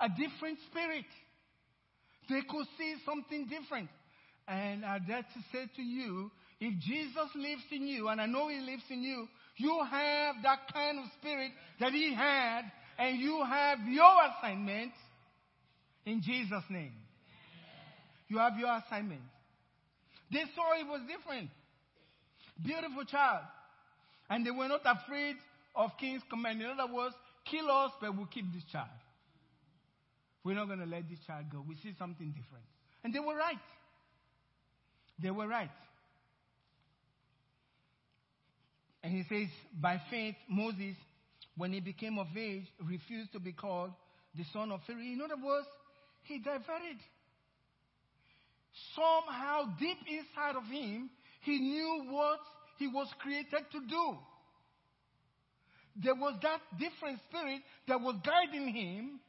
a 0.00 0.08
different 0.08 0.60
spirit. 0.70 1.04
They 2.30 2.42
could 2.48 2.66
see 2.78 2.94
something 3.04 3.48
different. 3.48 3.88
And 4.46 4.84
I 4.84 4.98
dare 4.98 5.22
to 5.22 5.40
say 5.52 5.66
to 5.76 5.82
you, 5.82 6.30
if 6.60 6.78
Jesus 6.80 7.28
lives 7.34 7.62
in 7.72 7.86
you, 7.86 8.08
and 8.08 8.20
I 8.20 8.26
know 8.26 8.48
he 8.48 8.60
lives 8.60 8.84
in 8.88 9.02
you, 9.02 9.26
you 9.56 9.80
have 9.90 10.36
that 10.42 10.72
kind 10.72 10.98
of 10.98 11.04
spirit 11.18 11.50
that 11.80 11.92
he 11.92 12.14
had 12.14 12.62
and 12.98 13.18
you 13.18 13.42
have 13.44 13.78
your 13.88 14.14
assignment 14.38 14.92
in 16.06 16.22
Jesus' 16.22 16.64
name. 16.70 16.92
You 18.28 18.38
have 18.38 18.56
your 18.58 18.74
assignment. 18.76 19.22
They 20.30 20.44
saw 20.54 20.78
it 20.78 20.86
was 20.86 21.00
different. 21.08 21.50
Beautiful 22.62 23.04
child. 23.04 23.42
And 24.28 24.46
they 24.46 24.50
were 24.50 24.68
not 24.68 24.82
afraid 24.84 25.36
of 25.74 25.90
king's 25.98 26.22
command. 26.30 26.60
In 26.62 26.68
other 26.68 26.92
words, 26.92 27.14
kill 27.50 27.70
us, 27.70 27.90
but 28.00 28.16
we'll 28.16 28.26
keep 28.26 28.52
this 28.52 28.62
child. 28.70 28.88
We're 30.44 30.54
not 30.54 30.66
going 30.66 30.80
to 30.80 30.86
let 30.86 31.08
this 31.08 31.18
child 31.26 31.46
go. 31.52 31.64
We 31.66 31.76
see 31.76 31.94
something 31.98 32.28
different. 32.28 32.64
And 33.04 33.14
they 33.14 33.20
were 33.20 33.36
right. 33.36 33.58
They 35.22 35.30
were 35.30 35.46
right. 35.46 35.70
And 39.02 39.12
he 39.12 39.24
says, 39.28 39.48
by 39.80 40.00
faith, 40.10 40.34
Moses 40.48 40.96
when 41.60 41.74
he 41.74 41.80
became 41.80 42.18
of 42.18 42.26
age, 42.36 42.64
refused 42.82 43.32
to 43.32 43.38
be 43.38 43.52
called 43.52 43.90
the 44.34 44.44
son 44.50 44.72
of 44.72 44.80
Pharaoh. 44.86 45.00
In 45.00 45.20
other 45.22 45.36
words, 45.36 45.66
he 46.22 46.38
diverted. 46.38 46.96
Somehow, 48.94 49.64
deep 49.78 49.98
inside 50.08 50.56
of 50.56 50.64
him, 50.64 51.10
he 51.42 51.58
knew 51.58 52.06
what 52.08 52.38
he 52.78 52.86
was 52.86 53.08
created 53.18 53.66
to 53.72 53.80
do. 53.80 54.16
There 56.02 56.14
was 56.14 56.38
that 56.42 56.60
different 56.78 57.18
spirit 57.28 57.60
that 57.88 58.00
was 58.00 58.16
guiding 58.24 58.68
him. 58.74 59.20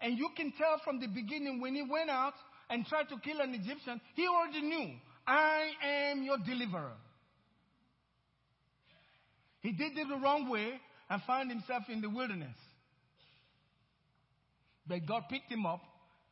And 0.00 0.18
you 0.18 0.28
can 0.36 0.52
tell 0.58 0.80
from 0.84 1.00
the 1.00 1.06
beginning 1.06 1.60
when 1.60 1.74
he 1.74 1.82
went 1.82 2.10
out 2.10 2.34
and 2.68 2.86
tried 2.86 3.08
to 3.08 3.18
kill 3.18 3.40
an 3.40 3.54
Egyptian, 3.54 4.00
he 4.14 4.26
already 4.26 4.62
knew, 4.62 4.90
I 5.26 5.70
am 5.82 6.22
your 6.22 6.38
deliverer. 6.38 6.92
He 9.60 9.72
did 9.72 9.96
it 9.96 10.08
the 10.08 10.16
wrong 10.16 10.48
way, 10.50 10.80
and 11.08 11.22
found 11.22 11.50
himself 11.50 11.84
in 11.88 12.00
the 12.00 12.10
wilderness. 12.10 12.56
But 14.86 15.06
God 15.06 15.24
picked 15.28 15.50
him 15.50 15.66
up 15.66 15.82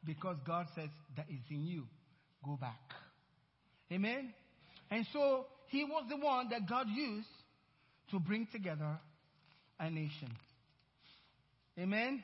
because 0.04 0.36
God 0.46 0.66
says 0.74 0.88
that 1.16 1.26
is 1.28 1.40
in 1.50 1.66
you. 1.66 1.84
Go 2.44 2.56
back. 2.60 2.80
Amen? 3.92 4.32
And 4.90 5.06
so 5.12 5.46
he 5.68 5.84
was 5.84 6.04
the 6.08 6.16
one 6.16 6.48
that 6.50 6.68
God 6.68 6.88
used 6.88 7.26
to 8.10 8.18
bring 8.18 8.46
together 8.52 8.98
a 9.80 9.90
nation. 9.90 10.30
Amen? 11.78 12.22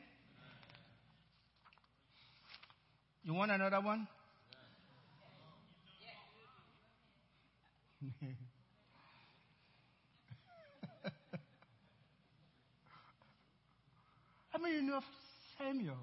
You 3.23 3.35
want 3.35 3.51
another 3.51 3.81
one? 3.81 4.09
How 14.51 14.59
many 14.59 14.77
you 14.77 14.83
know 14.83 15.01
Samuel? 15.59 15.97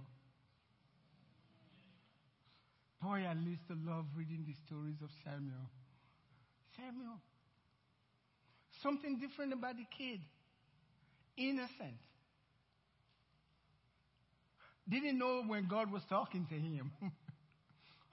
Boy, 3.01 3.25
I 3.27 3.33
used 3.33 3.67
to 3.67 3.77
love 3.85 4.05
reading 4.15 4.45
the 4.47 4.53
stories 4.65 5.01
of 5.03 5.09
Samuel. 5.23 5.69
Samuel. 6.75 7.19
Something 8.81 9.17
different 9.19 9.53
about 9.53 9.77
the 9.77 9.85
kid. 9.97 10.19
Innocent. 11.35 11.97
Didn't 14.89 15.19
know 15.19 15.43
when 15.45 15.67
God 15.67 15.91
was 15.91 16.01
talking 16.09 16.45
to 16.49 16.55
him. 16.55 16.91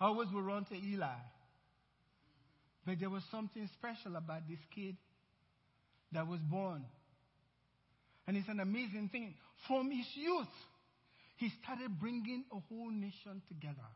Always 0.01 0.29
would 0.33 0.45
run 0.45 0.65
to 0.67 0.75
Eli. 0.75 1.15
But 2.85 3.01
there 3.01 3.11
was 3.11 3.23
something 3.31 3.69
special 3.79 4.17
about 4.17 4.49
this 4.49 4.59
kid 4.75 4.97
that 6.13 6.27
was 6.27 6.41
born. 6.41 6.85
And 8.27 8.37
it's 8.37 8.49
an 8.49 8.61
amazing 8.61 9.09
thing. 9.11 9.35
From 9.69 9.91
his 9.91 10.07
youth, 10.15 10.49
he 11.37 11.51
started 11.63 11.99
bringing 12.01 12.45
a 12.53 12.59
whole 12.69 12.91
nation 12.91 13.43
together. 13.49 13.89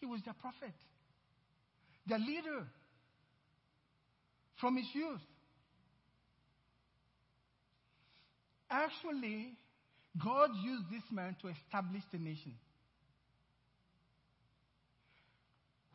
He 0.00 0.06
was 0.06 0.20
the 0.26 0.32
prophet, 0.40 0.74
the 2.06 2.18
leader 2.18 2.66
from 4.60 4.76
his 4.76 4.86
youth. 4.92 5.20
Actually, 8.70 9.56
God 10.16 10.50
used 10.64 10.84
this 10.90 11.02
man 11.10 11.36
to 11.42 11.48
establish 11.48 12.02
the 12.10 12.18
nation. 12.18 12.54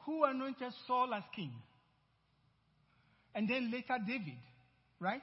Who 0.05 0.23
anointed 0.23 0.73
Saul 0.85 1.13
as 1.13 1.23
king? 1.35 1.51
And 3.33 3.49
then 3.49 3.71
later 3.71 3.97
David, 4.05 4.37
right? 4.99 5.21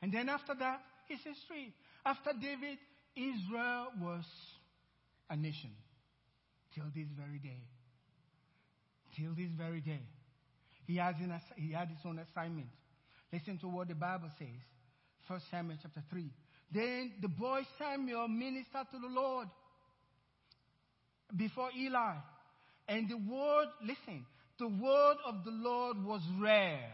And 0.00 0.12
then 0.12 0.28
after 0.28 0.54
that, 0.54 0.80
his 1.08 1.18
history. 1.18 1.74
After 2.04 2.30
David, 2.32 2.78
Israel 3.14 3.88
was 4.00 4.24
a 5.28 5.36
nation 5.36 5.70
till 6.74 6.84
this 6.94 7.08
very 7.16 7.38
day. 7.38 7.62
Till 9.16 9.34
this 9.34 9.50
very 9.56 9.80
day. 9.80 10.00
He 10.86 10.96
has, 10.96 11.14
he 11.56 11.72
had 11.72 11.88
his 11.88 11.98
own 12.04 12.18
assignment. 12.18 12.68
Listen 13.32 13.58
to 13.58 13.68
what 13.68 13.88
the 13.88 13.94
Bible 13.94 14.30
says. 14.38 14.48
1 15.26 15.40
Samuel 15.50 15.78
chapter 15.82 16.02
3. 16.10 16.30
Then 16.72 17.12
the 17.20 17.28
boy 17.28 17.62
Samuel 17.78 18.28
ministered 18.28 18.86
to 18.92 18.98
the 19.00 19.08
Lord 19.08 19.48
before 21.36 21.70
Eli. 21.76 22.14
And 22.88 23.08
the 23.08 23.16
word, 23.16 23.66
listen, 23.82 24.24
the 24.58 24.68
word 24.68 25.16
of 25.26 25.44
the 25.44 25.50
Lord 25.50 26.04
was 26.04 26.22
rare. 26.38 26.92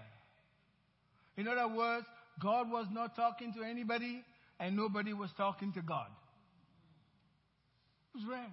In 1.37 1.49
other 1.49 1.68
words, 1.75 2.06
God 2.40 2.71
was 2.71 2.87
not 2.90 3.16
talking 3.16 3.52
to 3.54 3.62
anybody 3.62 4.23
and 4.59 4.76
nobody 4.76 5.12
was 5.12 5.30
talking 5.37 5.73
to 5.75 5.83
God. 5.83 6.09
It 8.14 8.18
was 8.18 8.26
rare. 8.30 8.52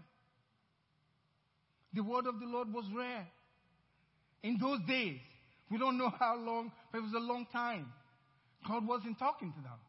The 1.93 2.03
word 2.03 2.27
of 2.27 2.39
the 2.39 2.45
Lord 2.45 2.73
was 2.73 2.85
rare. 2.93 3.27
In 4.41 4.57
those 4.59 4.79
days, 4.87 5.19
we 5.69 5.77
don't 5.77 5.97
know 5.97 6.11
how 6.19 6.35
long, 6.35 6.71
but 6.91 6.97
it 6.99 7.01
was 7.01 7.13
a 7.13 7.19
long 7.19 7.45
time. 7.51 7.85
God 8.67 8.85
wasn't 8.85 9.19
talking 9.19 9.53
to 9.53 9.61
them. 9.61 9.79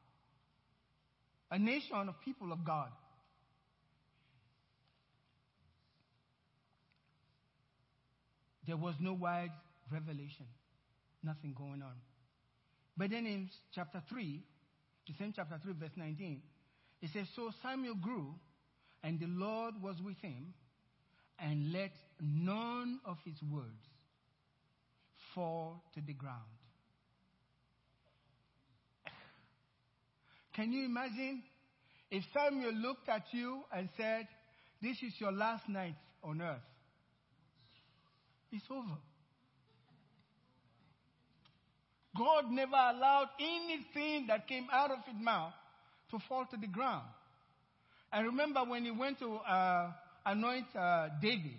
A 1.50 1.58
nation 1.58 2.08
of 2.08 2.14
people 2.24 2.52
of 2.52 2.64
God. 2.64 2.88
There 8.66 8.76
was 8.76 8.94
no 8.98 9.12
wide 9.12 9.52
revelation, 9.92 10.46
nothing 11.22 11.54
going 11.56 11.82
on. 11.82 11.94
But 12.96 13.10
then 13.10 13.26
in 13.26 13.50
chapter 13.74 14.02
3, 14.08 14.42
the 15.06 15.12
same 15.18 15.32
chapter 15.36 15.58
3, 15.62 15.74
verse 15.78 15.90
19, 15.96 16.40
it 17.02 17.10
says, 17.12 17.26
So 17.36 17.50
Samuel 17.62 17.96
grew, 17.96 18.34
and 19.02 19.20
the 19.20 19.26
Lord 19.26 19.74
was 19.82 19.96
with 20.02 20.16
him, 20.22 20.54
and 21.38 21.72
let 21.72 21.92
none 22.20 23.00
of 23.04 23.18
his 23.24 23.36
words 23.50 23.84
fall 25.34 25.84
to 25.94 26.00
the 26.00 26.14
ground. 26.14 26.53
Can 30.54 30.72
you 30.72 30.84
imagine 30.84 31.42
if 32.10 32.22
Samuel 32.32 32.74
looked 32.74 33.08
at 33.08 33.24
you 33.32 33.62
and 33.72 33.88
said, 33.96 34.26
This 34.80 34.96
is 35.02 35.12
your 35.18 35.32
last 35.32 35.68
night 35.68 35.96
on 36.22 36.40
earth? 36.40 36.62
It's 38.52 38.64
over. 38.70 38.98
God 42.16 42.44
never 42.50 42.76
allowed 42.76 43.30
anything 43.40 44.26
that 44.28 44.46
came 44.46 44.68
out 44.72 44.92
of 44.92 44.98
his 45.06 45.20
mouth 45.20 45.52
to 46.12 46.18
fall 46.28 46.46
to 46.52 46.56
the 46.56 46.68
ground. 46.68 47.06
I 48.12 48.20
remember 48.20 48.60
when 48.64 48.84
he 48.84 48.92
went 48.92 49.18
to 49.18 49.34
uh, 49.34 49.90
anoint 50.24 50.66
uh, 50.78 51.08
David, 51.20 51.58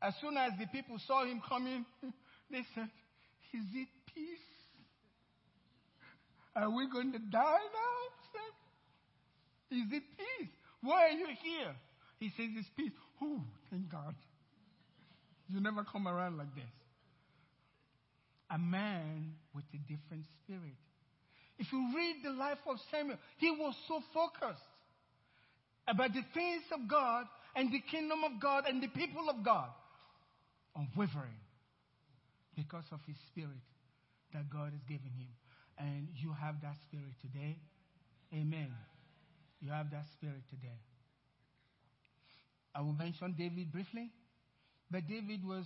as 0.00 0.14
soon 0.22 0.38
as 0.38 0.52
the 0.58 0.66
people 0.66 0.98
saw 1.06 1.26
him 1.26 1.42
coming, 1.46 1.84
they 2.50 2.62
said, 2.74 2.88
Is 3.52 3.66
it 3.74 3.88
peace? 4.14 4.49
Are 6.56 6.70
we 6.70 6.88
going 6.90 7.12
to 7.12 7.18
die 7.18 7.58
now? 7.72 8.00
Is 9.70 9.86
it 9.92 10.02
peace? 10.18 10.48
Why 10.82 11.06
are 11.06 11.10
you 11.10 11.26
here? 11.26 11.74
He 12.18 12.28
says, 12.36 12.48
It's 12.56 12.68
peace. 12.76 12.90
Oh, 13.22 13.40
thank 13.70 13.90
God. 13.90 14.14
You 15.48 15.60
never 15.60 15.84
come 15.84 16.08
around 16.08 16.38
like 16.38 16.54
this. 16.54 16.64
A 18.50 18.58
man 18.58 19.34
with 19.54 19.64
a 19.74 19.78
different 19.78 20.24
spirit. 20.42 20.74
If 21.58 21.72
you 21.72 21.92
read 21.94 22.16
the 22.24 22.30
life 22.30 22.58
of 22.66 22.78
Samuel, 22.90 23.18
he 23.38 23.50
was 23.50 23.74
so 23.86 24.00
focused 24.12 24.62
about 25.86 26.12
the 26.12 26.24
things 26.34 26.62
of 26.72 26.88
God 26.88 27.26
and 27.54 27.72
the 27.72 27.80
kingdom 27.90 28.20
of 28.24 28.40
God 28.40 28.64
and 28.66 28.82
the 28.82 28.88
people 28.88 29.28
of 29.28 29.44
God, 29.44 29.68
unwavering 30.74 31.38
because 32.56 32.84
of 32.92 33.00
his 33.06 33.16
spirit 33.30 33.62
that 34.32 34.48
God 34.50 34.72
has 34.72 34.82
given 34.88 35.10
him. 35.18 35.28
And 35.80 36.08
you 36.14 36.32
have 36.38 36.60
that 36.60 36.76
spirit 36.86 37.14
today. 37.22 37.56
Amen. 38.34 38.70
You 39.60 39.70
have 39.70 39.90
that 39.90 40.04
spirit 40.12 40.42
today. 40.50 40.78
I 42.74 42.82
will 42.82 42.92
mention 42.92 43.34
David 43.36 43.72
briefly. 43.72 44.10
But 44.90 45.08
David 45.08 45.44
was 45.44 45.64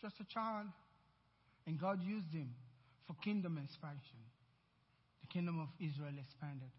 just 0.00 0.14
a 0.20 0.24
child, 0.32 0.68
and 1.66 1.78
God 1.78 2.02
used 2.02 2.32
him 2.32 2.54
for 3.06 3.14
kingdom 3.22 3.58
expansion. 3.62 4.22
The 5.22 5.26
kingdom 5.26 5.58
of 5.60 5.68
Israel 5.80 6.14
expanded, 6.18 6.70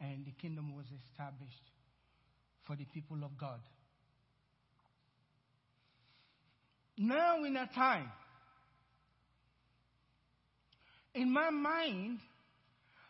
and 0.00 0.26
the 0.26 0.32
kingdom 0.32 0.76
was 0.76 0.84
established 1.08 1.72
for 2.66 2.76
the 2.76 2.84
people 2.92 3.24
of 3.24 3.36
God. 3.38 3.60
Now, 6.98 7.42
in 7.44 7.56
a 7.56 7.66
time, 7.74 8.10
in 11.14 11.32
my 11.32 11.50
mind, 11.50 12.18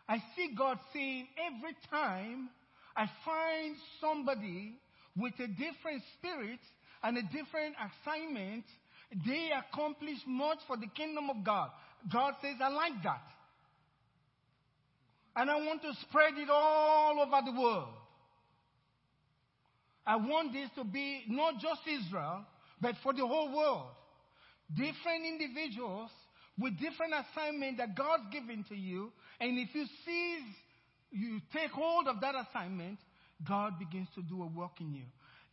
I 0.07 0.17
see 0.35 0.53
God 0.57 0.79
saying 0.93 1.27
every 1.37 1.75
time 1.89 2.49
I 2.95 3.09
find 3.25 3.75
somebody 4.01 4.73
with 5.15 5.33
a 5.39 5.47
different 5.47 6.03
spirit 6.17 6.59
and 7.03 7.17
a 7.17 7.21
different 7.23 7.75
assignment, 7.77 8.63
they 9.25 9.49
accomplish 9.55 10.17
much 10.27 10.59
for 10.67 10.77
the 10.77 10.87
kingdom 10.87 11.29
of 11.29 11.43
God. 11.43 11.69
God 12.11 12.33
says, 12.41 12.55
I 12.61 12.69
like 12.69 13.03
that. 13.03 13.23
And 15.35 15.49
I 15.49 15.55
want 15.57 15.81
to 15.83 15.93
spread 16.01 16.33
it 16.37 16.49
all 16.49 17.19
over 17.19 17.45
the 17.45 17.59
world. 17.59 17.89
I 20.05 20.15
want 20.15 20.53
this 20.53 20.69
to 20.75 20.83
be 20.83 21.23
not 21.27 21.59
just 21.59 21.81
Israel, 21.87 22.45
but 22.81 22.95
for 23.03 23.13
the 23.13 23.25
whole 23.25 23.55
world. 23.55 23.87
Different 24.75 25.25
individuals 25.25 26.09
with 26.59 26.77
different 26.79 27.13
assignment 27.13 27.77
that 27.77 27.95
God's 27.95 28.23
given 28.31 28.65
to 28.69 28.75
you. 28.75 29.11
And 29.39 29.57
if 29.57 29.73
you 29.73 29.85
seize, 30.05 30.55
you 31.11 31.39
take 31.53 31.71
hold 31.71 32.07
of 32.07 32.21
that 32.21 32.35
assignment, 32.35 32.99
God 33.47 33.79
begins 33.79 34.07
to 34.15 34.21
do 34.21 34.43
a 34.43 34.47
work 34.47 34.81
in 34.81 34.93
you. 34.93 35.05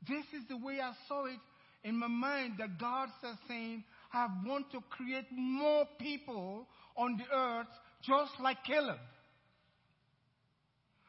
This 0.06 0.24
is 0.38 0.46
the 0.48 0.56
way 0.56 0.80
I 0.82 0.92
saw 1.08 1.26
it 1.26 1.38
in 1.84 1.96
my 1.96 2.08
mind 2.08 2.54
that 2.58 2.78
God 2.78 3.08
saying, 3.48 3.84
I 4.12 4.26
want 4.44 4.70
to 4.72 4.80
create 4.90 5.26
more 5.30 5.84
people 5.98 6.66
on 6.96 7.16
the 7.16 7.36
earth 7.36 7.66
just 8.02 8.32
like 8.42 8.58
Caleb. 8.64 8.98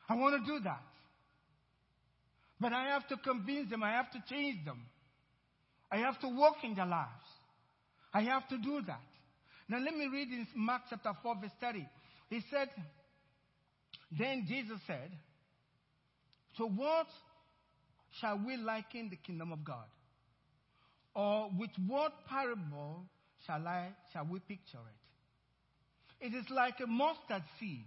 I 0.09 0.15
want 0.15 0.45
to 0.45 0.51
do 0.51 0.63
that. 0.63 0.83
But 2.59 2.73
I 2.73 2.85
have 2.89 3.07
to 3.09 3.17
convince 3.17 3.69
them, 3.69 3.83
I 3.83 3.91
have 3.91 4.11
to 4.11 4.23
change 4.29 4.63
them. 4.65 4.81
I 5.91 5.97
have 5.97 6.19
to 6.21 6.27
work 6.27 6.55
in 6.63 6.75
their 6.75 6.85
lives. 6.85 7.09
I 8.13 8.21
have 8.23 8.47
to 8.49 8.57
do 8.57 8.81
that. 8.87 9.01
Now 9.69 9.79
let 9.79 9.95
me 9.95 10.07
read 10.07 10.29
in 10.29 10.47
Mark 10.55 10.83
chapter 10.89 11.11
4, 11.21 11.35
verse 11.41 11.51
30. 11.59 11.87
He 12.29 12.41
said, 12.49 12.69
Then 14.17 14.45
Jesus 14.47 14.79
said, 14.87 15.11
So 16.57 16.67
what 16.67 17.07
shall 18.19 18.39
we 18.45 18.57
liken 18.57 19.09
the 19.09 19.17
kingdom 19.17 19.51
of 19.51 19.63
God? 19.63 19.85
Or 21.13 21.49
with 21.57 21.71
what 21.87 22.13
parable 22.29 23.05
shall 23.45 23.67
I 23.67 23.89
shall 24.13 24.25
we 24.25 24.39
picture 24.39 24.77
it? 24.77 26.27
It 26.27 26.33
is 26.33 26.49
like 26.49 26.75
a 26.83 26.87
mustard 26.87 27.43
seed, 27.59 27.85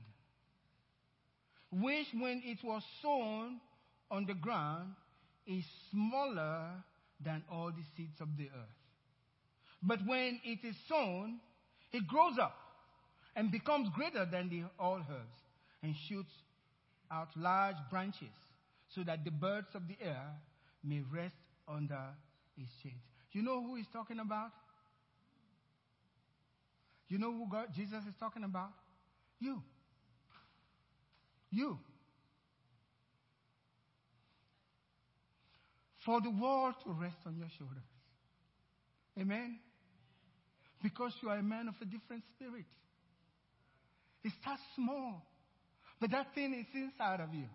which 1.71 2.07
when 2.15 2.43
it 2.45 2.59
was 2.63 2.83
sown 3.03 3.61
on 4.11 4.27
the 4.27 4.35
ground 4.35 4.93
is 5.47 5.65
smaller 5.91 6.71
than 7.25 7.43
all 7.51 7.71
the 7.71 7.85
seeds 7.97 8.21
of 8.21 8.37
the 8.37 8.45
earth. 8.45 8.81
But 9.83 10.01
when 10.07 10.41
it 10.45 10.65
is 10.65 10.77
sown, 10.89 11.41
it 11.93 12.07
grows 12.07 12.39
up 12.41 12.57
and 13.37 13.51
becomes 13.51 13.89
greater 13.95 14.27
than 14.31 14.49
the 14.49 14.63
all 14.79 14.99
herbs 14.99 15.39
and 15.83 15.95
shoots 16.09 16.33
out 17.11 17.29
large 17.37 17.77
branches 17.91 18.29
so 18.95 19.03
that 19.05 19.25
the 19.25 19.31
birds 19.31 19.69
of 19.75 19.83
the 19.89 19.97
air 20.05 20.27
may 20.85 21.03
rest 21.13 21.35
under 21.69 22.01
its 22.57 22.71
shade. 22.83 23.01
You 23.33 23.43
know 23.43 23.63
who 23.63 23.77
he's 23.77 23.87
talking 23.93 24.19
about? 24.19 24.51
You 27.09 27.19
know 27.19 27.33
who 27.33 27.47
God, 27.51 27.67
Jesus 27.75 28.05
is 28.07 28.15
talking 28.19 28.45
about? 28.45 28.71
You. 29.41 29.63
You. 31.51 31.79
For 36.05 36.21
the 36.21 36.31
world 36.31 36.75
to 36.85 36.93
rest 36.93 37.17
on 37.27 37.37
your 37.37 37.49
shoulders. 37.59 37.83
Amen? 39.19 39.59
Because 40.83 41.13
you 41.23 41.29
are 41.29 41.39
a 41.39 41.43
man 41.43 41.69
of 41.69 41.75
a 41.81 41.85
different 41.85 42.23
spirit. 42.37 42.65
It 44.25 44.33
starts 44.41 44.63
small, 44.75 45.23
but 46.01 46.11
that 46.11 46.35
thing 46.35 46.55
is 46.55 46.67
inside 46.75 47.21
of 47.21 47.35
you. 47.35 47.47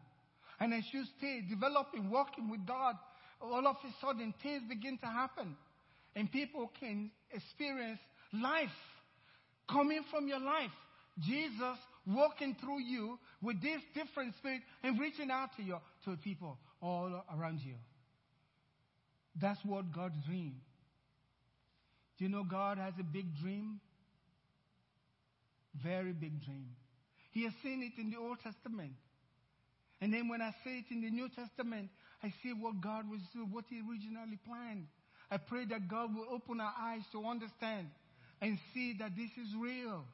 And 0.59 0.73
as 0.73 0.83
you 0.91 1.03
stay 1.17 1.41
developing, 1.47 2.09
working 2.09 2.49
with 2.49 2.65
God, 2.65 2.95
all 3.41 3.67
of 3.67 3.75
a 3.83 4.05
sudden 4.05 4.33
things 4.41 4.63
begin 4.67 4.97
to 4.99 5.07
happen. 5.07 5.55
And 6.15 6.31
people 6.31 6.71
can 6.79 7.11
experience 7.31 7.99
life 8.31 8.69
coming 9.69 10.01
from 10.09 10.27
your 10.27 10.39
life. 10.39 10.71
Jesus 11.19 11.77
walking 12.07 12.55
through 12.61 12.81
you 12.81 13.17
with 13.41 13.61
this 13.61 13.81
different 13.93 14.35
spirit 14.37 14.61
and 14.83 14.99
reaching 14.99 15.31
out 15.31 15.49
to 15.57 15.63
your 15.63 15.81
to 16.05 16.15
people 16.17 16.57
all 16.81 17.23
around 17.37 17.59
you. 17.65 17.75
That's 19.39 19.59
what 19.65 19.93
God's 19.93 20.15
dream. 20.25 20.55
Do 22.17 22.25
you 22.25 22.29
know 22.29 22.43
God 22.43 22.77
has 22.77 22.93
a 22.99 23.03
big 23.03 23.35
dream? 23.37 23.79
Very 25.83 26.13
big 26.13 26.43
dream. 26.43 26.67
He 27.31 27.43
has 27.43 27.53
seen 27.61 27.83
it 27.83 27.99
in 27.99 28.11
the 28.11 28.17
Old 28.17 28.37
Testament. 28.41 28.93
And 29.99 30.13
then 30.13 30.29
when 30.29 30.41
I 30.41 30.53
see 30.63 30.79
it 30.79 30.85
in 30.91 31.01
the 31.01 31.09
New 31.09 31.29
Testament, 31.29 31.89
I 32.23 32.33
see 32.41 32.53
what 32.53 32.79
God 32.81 33.09
was 33.09 33.19
what 33.51 33.65
He 33.69 33.81
originally 33.81 34.39
planned. 34.47 34.87
I 35.29 35.37
pray 35.37 35.65
that 35.65 35.87
God 35.87 36.15
will 36.15 36.27
open 36.31 36.61
our 36.61 36.73
eyes 36.79 37.01
to 37.11 37.25
understand 37.25 37.87
and 38.41 38.57
see 38.73 38.95
that 38.99 39.15
this 39.15 39.31
is 39.31 39.53
real 39.57 40.05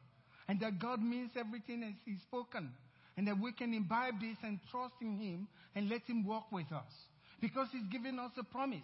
and 0.47 0.59
that 0.61 0.79
God 0.79 1.01
means 1.01 1.31
everything 1.37 1.83
as 1.83 1.93
He's 2.05 2.21
spoken 2.21 2.71
and 3.17 3.27
that 3.27 3.39
we 3.39 3.51
can 3.51 3.73
imbibe 3.73 4.19
this 4.19 4.37
and 4.43 4.59
trust 4.71 4.95
in 5.01 5.19
Him 5.19 5.47
and 5.75 5.89
let 5.89 6.01
Him 6.03 6.25
walk 6.25 6.51
with 6.51 6.71
us 6.71 6.91
because 7.39 7.67
He's 7.71 7.87
given 7.91 8.19
us 8.19 8.31
a 8.37 8.43
promise. 8.43 8.79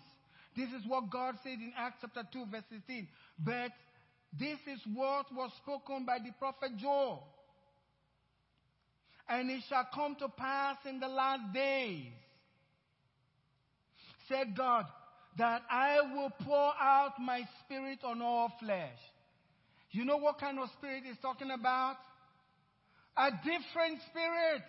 This 0.58 0.70
is 0.70 0.88
what 0.88 1.12
God 1.12 1.36
said 1.44 1.54
in 1.54 1.72
Acts 1.78 1.98
chapter 2.02 2.24
2, 2.34 2.46
verse 2.52 2.64
16. 2.72 3.08
But 3.38 3.72
this 4.38 4.58
is 4.66 4.82
what 4.92 5.28
was 5.32 5.52
spoken 5.62 6.04
by 6.04 6.18
the 6.18 6.32
prophet 6.40 6.72
Joel. 6.78 7.24
And 9.30 9.52
it 9.52 9.62
shall 9.70 9.88
come 9.94 10.16
to 10.16 10.28
pass 10.30 10.78
in 10.90 11.00
the 11.00 11.08
last 11.08 11.54
days, 11.54 12.12
said 14.28 14.58
God, 14.58 14.86
that 15.38 15.62
I 15.70 16.00
will 16.16 16.32
pour 16.44 16.74
out 16.82 17.14
my 17.20 17.42
spirit 17.64 18.00
on 18.04 18.24
all 18.24 18.52
flesh. 18.60 18.98
You 19.92 20.06
know 20.06 20.18
what 20.18 20.40
kind 20.40 20.58
of 20.58 20.70
spirit 20.80 21.04
he's 21.06 21.20
talking 21.22 21.52
about? 21.52 21.98
A 23.16 23.30
different 23.30 24.00
spirit. 24.10 24.64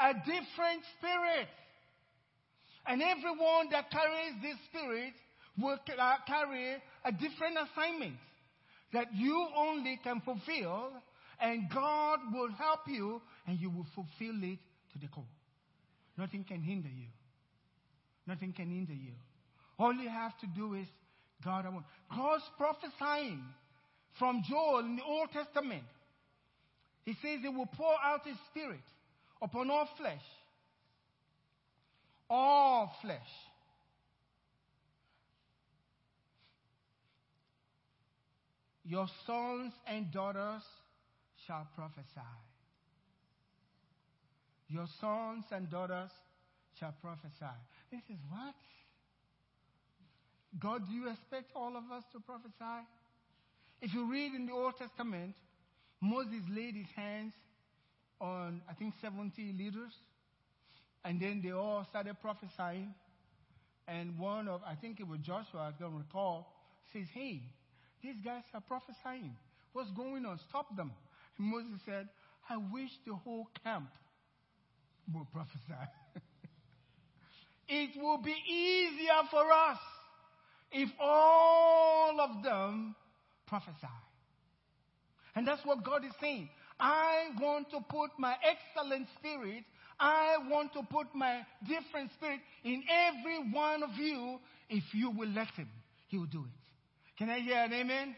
A 0.00 0.12
different 0.12 0.82
spirit. 0.98 1.48
And 2.88 3.02
everyone 3.02 3.68
that 3.72 3.90
carries 3.90 4.34
this 4.42 4.56
spirit 4.70 5.14
will 5.58 5.78
uh, 5.98 6.16
carry 6.26 6.76
a 7.04 7.12
different 7.12 7.56
assignment 7.58 8.16
that 8.92 9.08
you 9.14 9.48
only 9.56 9.98
can 10.02 10.20
fulfill, 10.20 10.92
and 11.40 11.68
God 11.72 12.20
will 12.32 12.52
help 12.52 12.80
you, 12.86 13.20
and 13.46 13.58
you 13.58 13.70
will 13.70 13.86
fulfill 13.94 14.42
it 14.42 14.58
to 14.92 14.98
the 15.00 15.08
core. 15.08 15.24
Nothing 16.16 16.44
can 16.44 16.62
hinder 16.62 16.88
you. 16.88 17.08
Nothing 18.26 18.52
can 18.52 18.70
hinder 18.70 18.92
you. 18.92 19.12
All 19.78 19.92
you 19.92 20.08
have 20.08 20.38
to 20.38 20.46
do 20.46 20.74
is, 20.74 20.86
God, 21.44 21.66
I 21.66 21.68
want. 21.70 21.84
God's 22.14 22.44
prophesying 22.56 23.42
from 24.18 24.42
Joel 24.48 24.80
in 24.80 24.96
the 24.96 25.02
Old 25.02 25.30
Testament. 25.32 25.84
He 27.04 27.12
says 27.22 27.40
he 27.42 27.48
will 27.48 27.66
pour 27.66 27.94
out 28.02 28.26
his 28.26 28.36
spirit 28.50 28.80
upon 29.42 29.70
all 29.70 29.88
flesh 29.98 30.22
all 32.28 32.94
flesh. 33.02 33.18
Your 38.84 39.08
sons 39.26 39.72
and 39.86 40.10
daughters 40.12 40.62
shall 41.46 41.66
prophesy. 41.74 42.20
Your 44.68 44.86
sons 45.00 45.44
and 45.50 45.68
daughters 45.70 46.10
shall 46.78 46.94
prophesy. 47.00 47.56
This 47.90 48.02
is 48.08 48.18
what? 48.30 48.54
God, 50.58 50.86
do 50.88 50.94
you 50.94 51.08
expect 51.08 51.50
all 51.54 51.76
of 51.76 51.90
us 51.92 52.04
to 52.12 52.20
prophesy? 52.20 52.86
If 53.82 53.92
you 53.92 54.10
read 54.10 54.34
in 54.34 54.46
the 54.46 54.52
Old 54.52 54.76
Testament, 54.78 55.34
Moses 56.00 56.42
laid 56.48 56.74
his 56.74 56.86
hands 56.94 57.32
on, 58.20 58.62
I 58.68 58.74
think, 58.74 58.94
70 59.00 59.54
leaders 59.58 59.92
and 61.06 61.20
then 61.20 61.40
they 61.42 61.52
all 61.52 61.86
started 61.88 62.16
prophesying. 62.20 62.92
And 63.86 64.18
one 64.18 64.48
of, 64.48 64.60
I 64.66 64.74
think 64.74 64.98
it 64.98 65.06
was 65.06 65.20
Joshua, 65.20 65.72
I 65.72 65.80
don't 65.80 65.94
recall, 65.94 66.52
says, 66.92 67.06
Hey, 67.14 67.42
these 68.02 68.16
guys 68.24 68.42
are 68.52 68.60
prophesying. 68.60 69.36
What's 69.72 69.90
going 69.92 70.26
on? 70.26 70.40
Stop 70.48 70.76
them. 70.76 70.90
And 71.38 71.46
Moses 71.46 71.80
said, 71.86 72.08
I 72.50 72.56
wish 72.56 72.90
the 73.06 73.14
whole 73.14 73.48
camp 73.62 73.88
would 75.14 75.30
prophesy. 75.32 75.86
it 77.68 77.90
will 78.02 78.18
be 78.18 78.34
easier 78.50 79.22
for 79.30 79.44
us 79.52 79.78
if 80.72 80.88
all 80.98 82.20
of 82.20 82.42
them 82.42 82.96
prophesy. 83.46 83.76
And 85.36 85.46
that's 85.46 85.64
what 85.64 85.84
God 85.84 86.04
is 86.04 86.12
saying. 86.20 86.48
I 86.80 87.28
want 87.40 87.70
to 87.70 87.78
put 87.88 88.10
my 88.18 88.34
excellent 88.42 89.06
spirit 89.18 89.64
I 89.98 90.36
want 90.50 90.72
to 90.74 90.82
put 90.82 91.14
my 91.14 91.42
different 91.66 92.10
spirit 92.12 92.40
in 92.64 92.82
every 92.88 93.50
one 93.52 93.82
of 93.82 93.90
you. 93.96 94.38
If 94.68 94.84
you 94.92 95.10
will 95.10 95.28
let 95.28 95.48
Him, 95.48 95.68
He 96.08 96.18
will 96.18 96.26
do 96.26 96.44
it. 96.44 97.18
Can 97.18 97.30
I 97.30 97.40
hear 97.40 97.56
an 97.56 97.72
amen? 97.72 98.14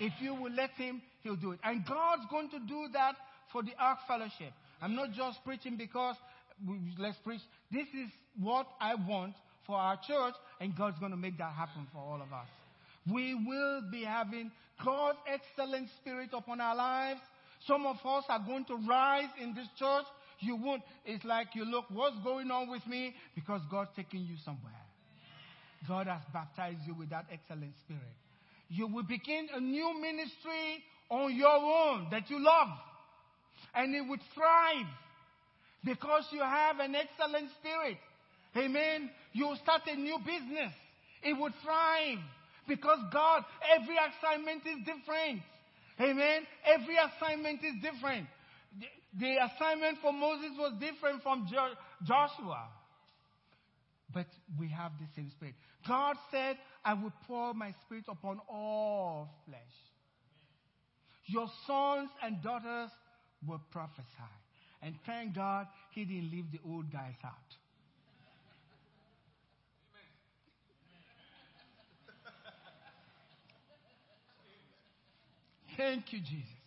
If 0.00 0.12
you 0.20 0.34
will 0.34 0.52
let 0.52 0.70
Him, 0.72 1.02
He'll 1.22 1.36
do 1.36 1.52
it. 1.52 1.60
And 1.62 1.84
God's 1.84 2.22
going 2.30 2.50
to 2.50 2.58
do 2.60 2.88
that 2.92 3.16
for 3.52 3.62
the 3.62 3.72
Ark 3.78 3.98
Fellowship. 4.06 4.52
I'm 4.80 4.94
not 4.94 5.12
just 5.12 5.44
preaching 5.44 5.76
because 5.76 6.16
let's 6.98 7.18
preach. 7.24 7.40
This 7.70 7.86
is 7.88 8.08
what 8.40 8.66
I 8.80 8.94
want 8.94 9.34
for 9.66 9.76
our 9.76 9.98
church, 10.06 10.34
and 10.60 10.74
God's 10.76 10.98
going 10.98 11.10
to 11.10 11.16
make 11.16 11.36
that 11.38 11.52
happen 11.52 11.86
for 11.92 11.98
all 11.98 12.22
of 12.22 12.32
us. 12.32 12.46
We 13.12 13.34
will 13.34 13.82
be 13.90 14.04
having 14.04 14.50
God's 14.84 15.18
excellent 15.26 15.88
spirit 16.00 16.30
upon 16.32 16.60
our 16.60 16.74
lives. 16.74 17.20
Some 17.66 17.86
of 17.86 17.96
us 18.04 18.24
are 18.28 18.40
going 18.46 18.64
to 18.66 18.76
rise 18.88 19.28
in 19.40 19.54
this 19.54 19.66
church 19.78 20.04
you 20.40 20.56
won't. 20.56 20.82
It's 21.04 21.24
like 21.24 21.48
you 21.54 21.64
look, 21.64 21.86
what's 21.90 22.18
going 22.24 22.50
on 22.50 22.70
with 22.70 22.86
me? 22.86 23.14
Because 23.34 23.60
God's 23.70 23.90
taking 23.96 24.20
you 24.20 24.36
somewhere. 24.44 24.72
God 25.86 26.06
has 26.06 26.22
baptized 26.32 26.80
you 26.86 26.94
with 26.94 27.10
that 27.10 27.26
excellent 27.32 27.72
spirit. 27.84 28.02
You 28.68 28.86
will 28.86 29.04
begin 29.04 29.48
a 29.54 29.60
new 29.60 30.00
ministry 30.00 30.82
on 31.10 31.34
your 31.34 31.48
own 31.48 32.08
that 32.10 32.28
you 32.28 32.42
love. 32.42 32.68
And 33.74 33.94
it 33.94 34.02
would 34.08 34.20
thrive 34.34 34.86
because 35.84 36.24
you 36.32 36.40
have 36.40 36.78
an 36.80 36.94
excellent 36.94 37.50
spirit. 37.60 37.98
Amen. 38.56 39.10
You'll 39.32 39.56
start 39.56 39.82
a 39.86 39.96
new 39.96 40.18
business. 40.18 40.72
It 41.22 41.38
would 41.38 41.52
thrive 41.62 42.18
because 42.66 42.98
God, 43.12 43.44
every 43.76 43.96
assignment 43.96 44.62
is 44.66 44.78
different. 44.84 45.42
Amen. 46.00 46.46
Every 46.64 46.96
assignment 46.96 47.60
is 47.64 47.74
different. 47.82 48.26
The 49.16 49.36
assignment 49.36 49.98
for 50.02 50.12
Moses 50.12 50.50
was 50.58 50.74
different 50.80 51.22
from 51.22 51.46
jo- 51.50 51.74
Joshua. 52.04 52.68
But 54.12 54.26
we 54.58 54.68
have 54.68 54.92
the 54.98 55.06
same 55.14 55.30
spirit. 55.30 55.54
God 55.86 56.16
said, 56.30 56.56
I 56.84 56.94
will 56.94 57.12
pour 57.26 57.54
my 57.54 57.74
spirit 57.84 58.04
upon 58.08 58.40
all 58.48 59.28
flesh. 59.46 59.60
Your 61.26 61.48
sons 61.66 62.08
and 62.22 62.42
daughters 62.42 62.90
will 63.46 63.60
prophesy. 63.70 64.04
And 64.82 64.94
thank 65.04 65.34
God 65.34 65.66
he 65.92 66.04
didn't 66.04 66.30
leave 66.30 66.46
the 66.52 66.60
old 66.66 66.90
guys 66.90 67.14
out. 67.24 67.34
Thank 75.76 76.12
you, 76.12 76.18
Jesus. 76.18 76.57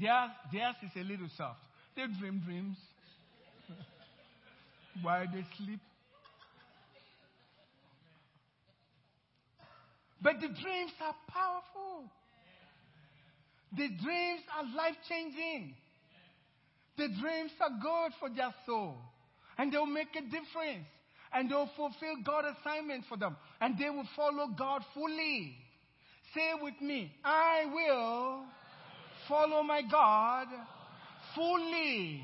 Theirs, 0.00 0.30
theirs 0.52 0.76
is 0.82 0.90
a 0.96 1.04
little 1.04 1.28
soft. 1.36 1.58
They 1.96 2.02
dream 2.18 2.42
dreams 2.44 2.76
while 5.02 5.26
they 5.32 5.44
sleep. 5.56 5.80
But 10.20 10.40
the 10.40 10.48
dreams 10.48 10.92
are 11.00 11.14
powerful. 11.28 12.10
The 13.72 13.88
dreams 13.88 14.40
are 14.56 14.64
life 14.76 14.96
changing. 15.08 15.74
The 16.96 17.08
dreams 17.20 17.52
are 17.60 17.70
good 17.80 18.12
for 18.18 18.28
their 18.28 18.52
soul. 18.66 18.96
And 19.56 19.72
they'll 19.72 19.86
make 19.86 20.14
a 20.16 20.22
difference. 20.22 20.86
And 21.32 21.50
they'll 21.50 21.70
fulfill 21.76 22.16
God's 22.24 22.56
assignment 22.60 23.04
for 23.08 23.16
them. 23.16 23.36
And 23.60 23.78
they 23.78 23.90
will 23.90 24.08
follow 24.16 24.48
God 24.56 24.82
fully. 24.94 25.56
Say 26.34 26.52
with 26.62 26.80
me, 26.80 27.12
I 27.24 27.66
will 27.72 28.44
follow 29.28 29.62
my 29.62 29.82
God 29.82 30.48
fully. 31.34 32.22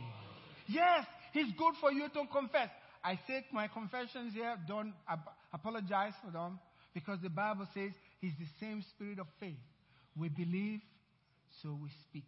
Yes, 0.67 1.05
He's 1.33 1.53
good 1.59 1.75
for 1.81 1.93
you 1.93 2.09
to 2.09 2.23
confess. 2.33 2.71
I 3.03 3.19
say 3.27 3.45
my 3.53 3.69
confessions 3.69 4.33
here, 4.35 4.57
don't 4.67 4.95
ap- 5.09 5.37
apologize 5.53 6.15
for 6.25 6.31
them 6.31 6.59
because 6.95 7.19
the 7.23 7.29
Bible 7.29 7.67
says 7.75 7.91
He's 8.21 8.33
the 8.39 8.47
same 8.61 8.83
spirit 8.95 9.19
of 9.19 9.27
faith. 9.39 9.59
We 10.17 10.29
believe, 10.29 10.81
so 11.63 11.77
we 11.83 11.91
speak. 12.09 12.25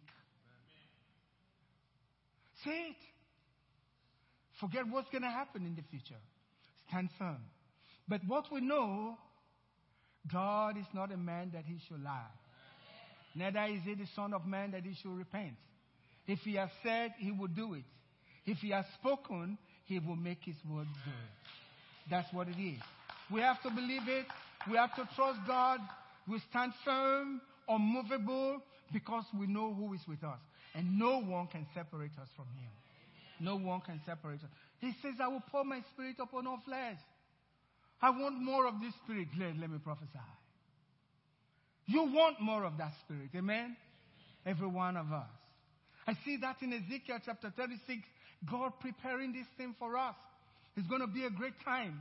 Say 2.63 2.89
it. 2.89 2.95
Forget 4.59 4.83
what's 4.89 5.09
going 5.09 5.21
to 5.23 5.29
happen 5.29 5.65
in 5.65 5.75
the 5.75 5.83
future. 5.89 6.19
Stand 6.87 7.09
firm. 7.17 7.37
But 8.07 8.21
what 8.27 8.45
we 8.51 8.61
know, 8.61 9.17
God 10.31 10.77
is 10.77 10.85
not 10.93 11.11
a 11.11 11.17
man 11.17 11.51
that 11.53 11.65
he 11.65 11.79
should 11.87 12.03
lie. 12.03 12.31
Neither 13.37 13.65
is 13.65 13.81
he 13.85 13.93
the 13.93 14.07
Son 14.15 14.33
of 14.33 14.47
Man 14.47 14.71
that 14.71 14.83
he 14.83 14.95
should 14.95 15.15
repent. 15.15 15.53
If 16.25 16.39
he 16.39 16.55
has 16.55 16.69
said, 16.83 17.13
he 17.19 17.31
will 17.31 17.47
do 17.47 17.75
it. 17.75 17.83
If 18.47 18.57
he 18.57 18.71
has 18.71 18.85
spoken, 18.99 19.59
he 19.85 19.99
will 19.99 20.15
make 20.15 20.39
his 20.43 20.55
word 20.67 20.87
good. 21.05 22.09
That's 22.09 22.33
what 22.33 22.47
it 22.47 22.59
is. 22.59 22.81
We 23.31 23.41
have 23.41 23.61
to 23.61 23.69
believe 23.69 24.07
it. 24.07 24.25
We 24.69 24.77
have 24.77 24.95
to 24.95 25.07
trust 25.15 25.39
God. 25.45 25.79
We 26.27 26.41
stand 26.49 26.73
firm, 26.83 27.39
unmovable, 27.69 28.61
because 28.91 29.25
we 29.39 29.45
know 29.45 29.73
who 29.73 29.93
is 29.93 30.01
with 30.07 30.23
us. 30.23 30.39
And 30.73 30.97
no 30.97 31.21
one 31.21 31.47
can 31.47 31.67
separate 31.75 32.17
us 32.19 32.29
from 32.35 32.45
him. 32.45 32.71
No 33.39 33.55
one 33.55 33.81
can 33.81 34.01
separate 34.05 34.39
us. 34.39 34.49
He 34.79 34.93
says, 35.01 35.13
I 35.21 35.27
will 35.27 35.43
pour 35.51 35.63
my 35.63 35.81
spirit 35.93 36.15
upon 36.19 36.47
all 36.47 36.59
flesh. 36.65 36.97
I 38.01 38.09
want 38.09 38.41
more 38.41 38.67
of 38.67 38.81
this 38.81 38.93
spirit. 39.03 39.27
Let, 39.39 39.57
let 39.59 39.69
me 39.69 39.77
prophesy. 39.83 40.19
You 41.87 42.03
want 42.03 42.41
more 42.41 42.63
of 42.65 42.77
that 42.77 42.91
spirit. 43.05 43.29
Amen? 43.35 43.75
Every 44.45 44.67
one 44.67 44.97
of 44.97 45.11
us. 45.11 45.29
I 46.05 46.13
see 46.25 46.37
that 46.37 46.57
in 46.61 46.73
Ezekiel 46.73 47.19
chapter 47.25 47.51
36. 47.55 48.01
God 48.49 48.73
preparing 48.79 49.33
this 49.33 49.47
thing 49.57 49.75
for 49.79 49.97
us. 49.97 50.15
It's 50.75 50.87
going 50.87 51.01
to 51.01 51.07
be 51.07 51.25
a 51.25 51.29
great 51.29 51.53
time. 51.65 51.99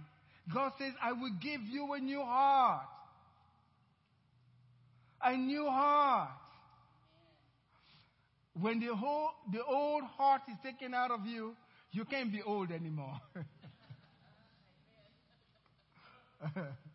God 0.53 0.73
says, 0.79 0.93
I 1.03 1.13
will 1.13 1.33
give 1.41 1.63
you 1.63 1.93
a 1.95 1.99
new 1.99 2.21
heart. 2.21 2.87
A 5.23 5.37
new 5.37 5.67
heart. 5.67 6.31
When 8.61 8.81
the, 8.81 8.95
whole, 8.95 9.31
the 9.53 9.65
old 9.65 10.05
heart 10.05 10.43
is 10.49 10.57
taken 10.63 10.95
out 10.95 11.11
of 11.11 11.27
you, 11.27 11.55
you 11.93 12.05
can't 12.05 12.31
be 12.33 12.43
old 12.43 12.71
anymore. 12.71 13.21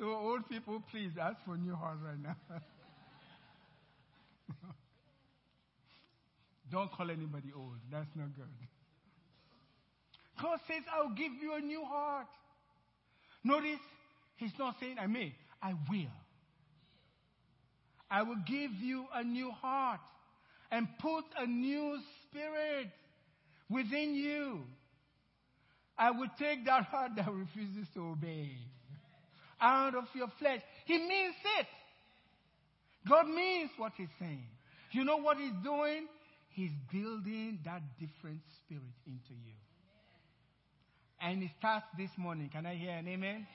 so, 0.00 0.06
old 0.06 0.48
people, 0.48 0.82
please 0.90 1.10
ask 1.20 1.36
for 1.44 1.58
new 1.58 1.74
heart 1.74 1.98
right 2.02 2.18
now. 2.18 2.36
Don't 6.72 6.90
call 6.90 7.10
anybody 7.10 7.52
old. 7.54 7.76
That's 7.92 8.08
not 8.16 8.34
good. 8.34 8.46
God 10.40 10.58
says, 10.66 10.82
I'll 10.90 11.14
give 11.14 11.32
you 11.42 11.52
a 11.54 11.60
new 11.60 11.84
heart. 11.84 12.28
Notice, 13.44 13.78
He's 14.36 14.52
not 14.58 14.76
saying, 14.80 14.96
I 14.98 15.06
may, 15.06 15.34
I 15.62 15.74
will. 15.90 16.08
I 18.10 18.22
will 18.22 18.40
give 18.46 18.70
you 18.80 19.04
a 19.14 19.22
new 19.22 19.50
heart 19.50 20.00
and 20.70 20.88
put 20.98 21.24
a 21.36 21.46
new 21.46 21.98
spirit 22.22 22.88
within 23.68 24.14
you. 24.14 24.62
I 25.98 26.12
will 26.12 26.30
take 26.38 26.64
that 26.64 26.84
heart 26.84 27.10
that 27.16 27.30
refuses 27.30 27.86
to 27.92 28.12
obey 28.12 28.56
out 29.60 29.94
of 29.94 30.04
your 30.14 30.28
flesh. 30.38 30.60
He 30.84 30.98
means 30.98 31.34
it. 31.58 31.66
God 33.08 33.28
means 33.28 33.70
what 33.76 33.92
He's 33.96 34.08
saying. 34.18 34.46
You 34.92 35.04
know 35.04 35.18
what 35.18 35.38
He's 35.38 35.52
doing? 35.62 36.06
He's 36.50 36.70
building 36.92 37.60
that 37.64 37.82
different 37.98 38.40
spirit 38.56 38.82
into 39.06 39.32
you. 39.46 39.54
And 41.20 41.42
it 41.42 41.50
starts 41.58 41.86
this 41.96 42.10
morning. 42.16 42.50
Can 42.52 42.66
I 42.66 42.74
hear 42.74 42.92
an 42.92 43.06
amen? 43.06 43.46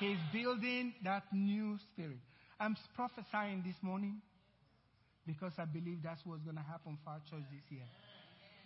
He's 0.00 0.18
building 0.32 0.94
that 1.04 1.24
new 1.32 1.78
spirit. 1.92 2.18
I'm 2.58 2.76
prophesying 2.96 3.62
this 3.64 3.76
morning 3.82 4.20
because 5.26 5.52
I 5.58 5.64
believe 5.64 5.98
that's 6.02 6.20
what's 6.24 6.42
going 6.42 6.56
to 6.56 6.62
happen 6.62 6.98
for 7.04 7.10
our 7.10 7.20
church 7.30 7.44
this 7.52 7.62
year. 7.70 7.86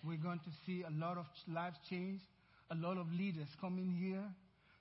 We're 0.05 0.17
going 0.17 0.39
to 0.39 0.51
see 0.65 0.83
a 0.83 0.91
lot 0.91 1.19
of 1.19 1.27
lives 1.53 1.77
change, 1.91 2.21
a 2.71 2.75
lot 2.75 2.97
of 2.97 3.07
leaders 3.13 3.49
coming 3.61 3.97
here, 4.01 4.25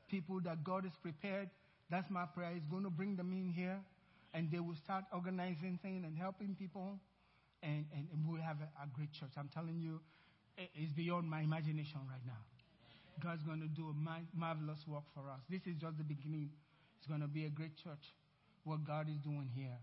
people 0.09 0.39
that 0.41 0.63
God 0.63 0.83
has 0.83 0.93
prepared. 1.01 1.49
That's 1.89 2.09
my 2.09 2.25
prayer. 2.25 2.51
He's 2.53 2.67
going 2.69 2.83
to 2.83 2.89
bring 2.89 3.15
them 3.15 3.31
in 3.31 3.53
here, 3.53 3.79
and 4.33 4.51
they 4.51 4.59
will 4.59 4.75
start 4.75 5.05
organizing 5.13 5.79
things 5.81 6.03
and 6.05 6.17
helping 6.17 6.55
people, 6.55 6.99
and, 7.63 7.85
and, 7.93 8.07
and 8.11 8.27
we'll 8.27 8.41
have 8.41 8.57
a, 8.59 8.83
a 8.83 8.87
great 8.93 9.11
church. 9.13 9.31
I'm 9.37 9.49
telling 9.53 9.79
you, 9.79 10.01
it's 10.57 10.91
beyond 10.93 11.29
my 11.29 11.41
imagination 11.41 11.99
right 12.09 12.25
now. 12.25 12.41
God's 13.23 13.43
going 13.43 13.61
to 13.61 13.67
do 13.67 13.89
a 13.89 14.37
marvelous 14.37 14.79
work 14.87 15.03
for 15.13 15.29
us. 15.29 15.39
This 15.49 15.61
is 15.65 15.75
just 15.79 15.97
the 15.97 16.03
beginning. 16.03 16.49
It's 16.97 17.07
going 17.07 17.21
to 17.21 17.27
be 17.27 17.45
a 17.45 17.49
great 17.49 17.75
church, 17.83 18.13
what 18.63 18.85
God 18.85 19.07
is 19.09 19.17
doing 19.23 19.49
here. 19.55 19.77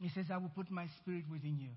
He 0.00 0.08
says, 0.08 0.26
I 0.32 0.36
will 0.38 0.50
put 0.54 0.70
my 0.70 0.86
spirit 1.00 1.24
within 1.30 1.58
you. 1.58 1.70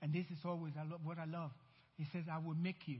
And 0.00 0.12
this 0.12 0.26
is 0.26 0.38
always 0.44 0.72
I 0.78 0.82
love, 0.88 1.00
what 1.04 1.18
I 1.18 1.24
love. 1.24 1.50
He 1.96 2.04
says, 2.12 2.24
I 2.30 2.38
will 2.38 2.54
make 2.54 2.86
you. 2.86 2.98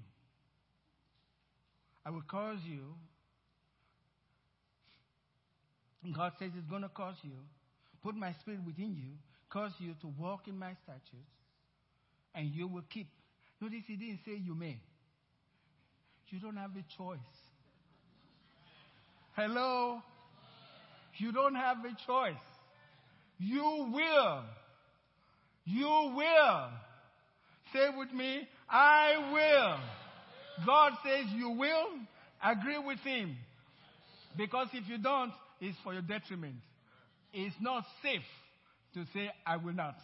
I 2.05 2.11
will 2.11 2.23
cause 2.23 2.59
you. 2.65 2.95
God 6.17 6.33
says 6.39 6.51
it's 6.57 6.69
going 6.69 6.83
to 6.83 6.89
cause 6.89 7.15
you. 7.23 7.33
Put 8.03 8.17
my 8.17 8.33
spirit 8.41 8.61
within 8.67 8.97
you. 8.97 9.13
Cause 9.51 9.73
you 9.79 9.95
to 10.01 10.13
walk 10.19 10.49
in 10.49 10.59
my 10.59 10.73
statutes. 10.83 11.31
And 12.35 12.53
you 12.53 12.67
will 12.67 12.85
keep. 12.91 13.09
Notice 13.61 13.83
he 13.87 13.97
didn't 13.97 14.21
say 14.25 14.33
you 14.33 14.55
may. 14.55 14.79
You 16.31 16.41
don't 16.41 16.57
have 16.57 16.71
a 16.71 16.85
choice. 16.97 17.19
Hello? 19.37 20.01
You 21.19 21.31
don't 21.31 21.55
have 21.55 21.77
a 21.85 21.95
choice. 22.07 22.43
You 23.39 23.91
will. 23.93 24.43
You 25.67 26.15
will. 26.17 26.69
Say 27.73 27.89
with 27.97 28.13
me, 28.13 28.49
I 28.69 29.33
will. 29.33 30.67
God 30.67 30.93
says 31.05 31.27
you 31.35 31.51
will. 31.51 31.89
Agree 32.43 32.79
with 32.79 32.99
Him. 33.01 33.37
Because 34.37 34.69
if 34.73 34.89
you 34.89 34.99
don't, 34.99 35.33
it's 35.63 35.79
for 35.85 35.93
your 35.93 36.03
detriment. 36.03 36.57
It's 37.33 37.55
not 37.61 37.85
safe 38.03 38.21
to 38.95 39.05
say, 39.15 39.31
I 39.47 39.57
will 39.57 39.73
not. 39.73 39.95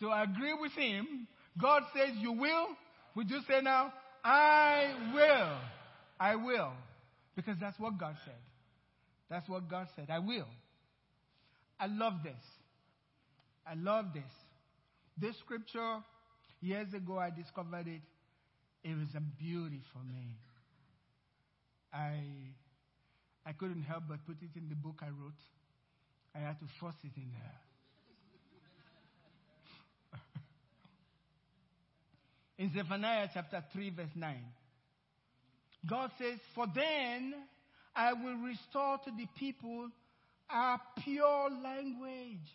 So 0.00 0.08
I 0.08 0.22
agree 0.22 0.54
with 0.58 0.72
Him. 0.72 1.28
God 1.60 1.82
says 1.94 2.16
you 2.18 2.32
will. 2.32 2.66
Would 3.14 3.28
you 3.30 3.40
say 3.46 3.60
now, 3.62 3.92
I 4.24 4.94
will. 5.14 5.58
I 6.18 6.36
will. 6.36 6.72
Because 7.36 7.56
that's 7.60 7.78
what 7.78 7.98
God 7.98 8.16
said. 8.24 8.34
That's 9.28 9.46
what 9.48 9.68
God 9.68 9.88
said. 9.94 10.08
I 10.10 10.20
will. 10.20 10.48
I 11.78 11.86
love 11.86 12.14
this. 12.24 12.32
I 13.66 13.74
love 13.74 14.06
this. 14.14 14.22
This 15.20 15.36
scripture, 15.44 15.98
years 16.62 16.92
ago, 16.94 17.18
I 17.18 17.30
discovered 17.30 17.86
it. 17.86 18.00
It 18.82 18.96
was 18.96 19.08
a 19.14 19.20
beauty 19.20 19.82
for 19.92 19.98
me. 19.98 20.30
I, 21.92 22.47
I 23.48 23.52
couldn't 23.52 23.84
help 23.84 24.02
but 24.06 24.18
put 24.26 24.36
it 24.42 24.50
in 24.56 24.68
the 24.68 24.74
book 24.74 25.00
I 25.00 25.06
wrote. 25.06 25.32
I 26.34 26.40
had 26.40 26.60
to 26.60 26.66
force 26.78 26.96
it 27.02 27.12
in 27.16 27.32
there. 30.12 30.20
in 32.58 32.70
Zephaniah 32.74 33.30
chapter 33.32 33.64
3, 33.72 33.90
verse 33.90 34.10
9, 34.14 34.36
God 35.88 36.10
says, 36.18 36.38
For 36.54 36.66
then 36.74 37.32
I 37.96 38.12
will 38.12 38.36
restore 38.36 38.98
to 38.98 39.10
the 39.16 39.26
people 39.38 39.88
our 40.50 40.78
pure 41.02 41.48
language. 41.64 42.52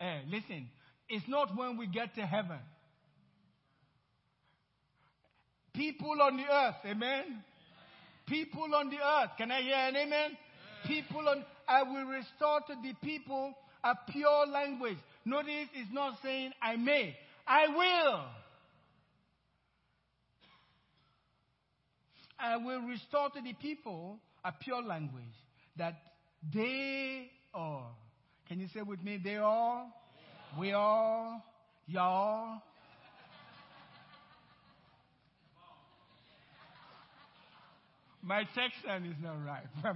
Hey, 0.00 0.22
listen, 0.28 0.68
it's 1.08 1.28
not 1.28 1.56
when 1.56 1.76
we 1.76 1.86
get 1.86 2.16
to 2.16 2.22
heaven. 2.22 2.58
People 5.72 6.20
on 6.20 6.36
the 6.36 6.52
earth, 6.52 6.74
amen, 6.84 7.44
People 8.30 8.72
on 8.76 8.90
the 8.90 8.96
earth, 8.96 9.30
can 9.36 9.50
I 9.50 9.60
hear 9.60 9.74
an 9.74 9.96
amen? 9.96 10.36
People 10.86 11.28
on, 11.28 11.44
I 11.66 11.82
will 11.82 12.04
restore 12.04 12.60
to 12.60 12.76
the 12.80 12.94
people 13.04 13.52
a 13.82 13.94
pure 14.12 14.46
language. 14.46 14.98
Notice 15.24 15.68
it's 15.74 15.92
not 15.92 16.14
saying 16.22 16.52
I 16.62 16.76
may, 16.76 17.16
I 17.44 17.66
will. 17.66 18.24
I 22.38 22.56
will 22.56 22.82
restore 22.82 23.30
to 23.30 23.40
the 23.42 23.52
people 23.54 24.18
a 24.44 24.52
pure 24.52 24.80
language 24.80 25.24
that 25.76 25.94
they 26.54 27.28
are. 27.52 27.88
Can 28.48 28.60
you 28.60 28.68
say 28.72 28.82
with 28.82 29.02
me, 29.02 29.20
they 29.22 29.36
are? 29.36 29.86
We 30.58 30.72
are, 30.72 31.42
y'all. 31.88 32.62
My 38.22 38.44
Texan 38.54 39.06
is 39.06 39.16
not 39.22 39.36
right. 39.44 39.64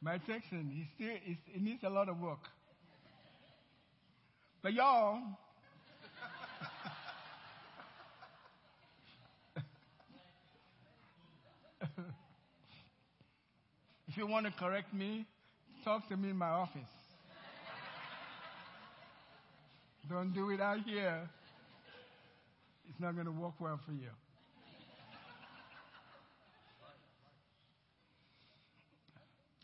My 0.00 0.18
Texan, 0.18 0.70
he 0.72 0.84
still, 0.94 1.16
he 1.24 1.60
needs 1.60 1.82
a 1.82 1.88
lot 1.88 2.08
of 2.08 2.20
work. 2.20 2.38
But 4.62 4.74
y'all, 4.74 5.18
if 14.08 14.16
you 14.16 14.26
want 14.26 14.46
to 14.46 14.52
correct 14.52 14.92
me, 14.92 15.24
talk 15.84 16.08
to 16.08 16.16
me 16.16 16.30
in 16.30 16.36
my 16.36 16.48
office. 16.48 16.80
Don't 20.08 20.32
do 20.32 20.50
it 20.50 20.60
out 20.60 20.80
here. 20.86 21.28
It's 22.88 23.00
not 23.00 23.14
going 23.14 23.26
to 23.26 23.32
work 23.32 23.54
well 23.60 23.78
for 23.84 23.92
you. 23.92 24.10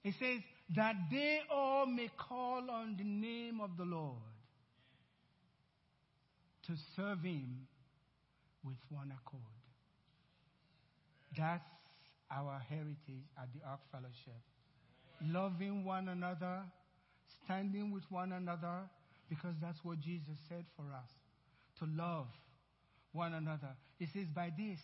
It 0.04 0.14
says, 0.18 0.40
that 0.70 0.96
they 1.10 1.40
all 1.50 1.86
may 1.86 2.08
call 2.16 2.70
on 2.70 2.96
the 2.96 3.04
name 3.04 3.60
of 3.60 3.76
the 3.76 3.84
Lord 3.84 4.16
to 6.66 6.72
serve 6.96 7.22
Him 7.22 7.66
with 8.64 8.78
one 8.88 9.12
accord. 9.12 9.42
That's 11.36 11.62
our 12.30 12.62
heritage 12.68 13.28
at 13.36 13.48
the 13.52 13.68
Ark 13.68 13.80
Fellowship. 13.92 14.40
Loving 15.26 15.84
one 15.84 16.08
another, 16.08 16.62
standing 17.44 17.92
with 17.92 18.04
one 18.10 18.32
another, 18.32 18.80
because 19.28 19.54
that's 19.60 19.78
what 19.84 20.00
Jesus 20.00 20.38
said 20.48 20.64
for 20.76 20.84
us 20.94 21.10
to 21.78 21.86
love 21.96 22.26
one 23.12 23.34
another. 23.34 23.76
He 23.98 24.06
says, 24.06 24.26
By 24.34 24.50
this, 24.56 24.78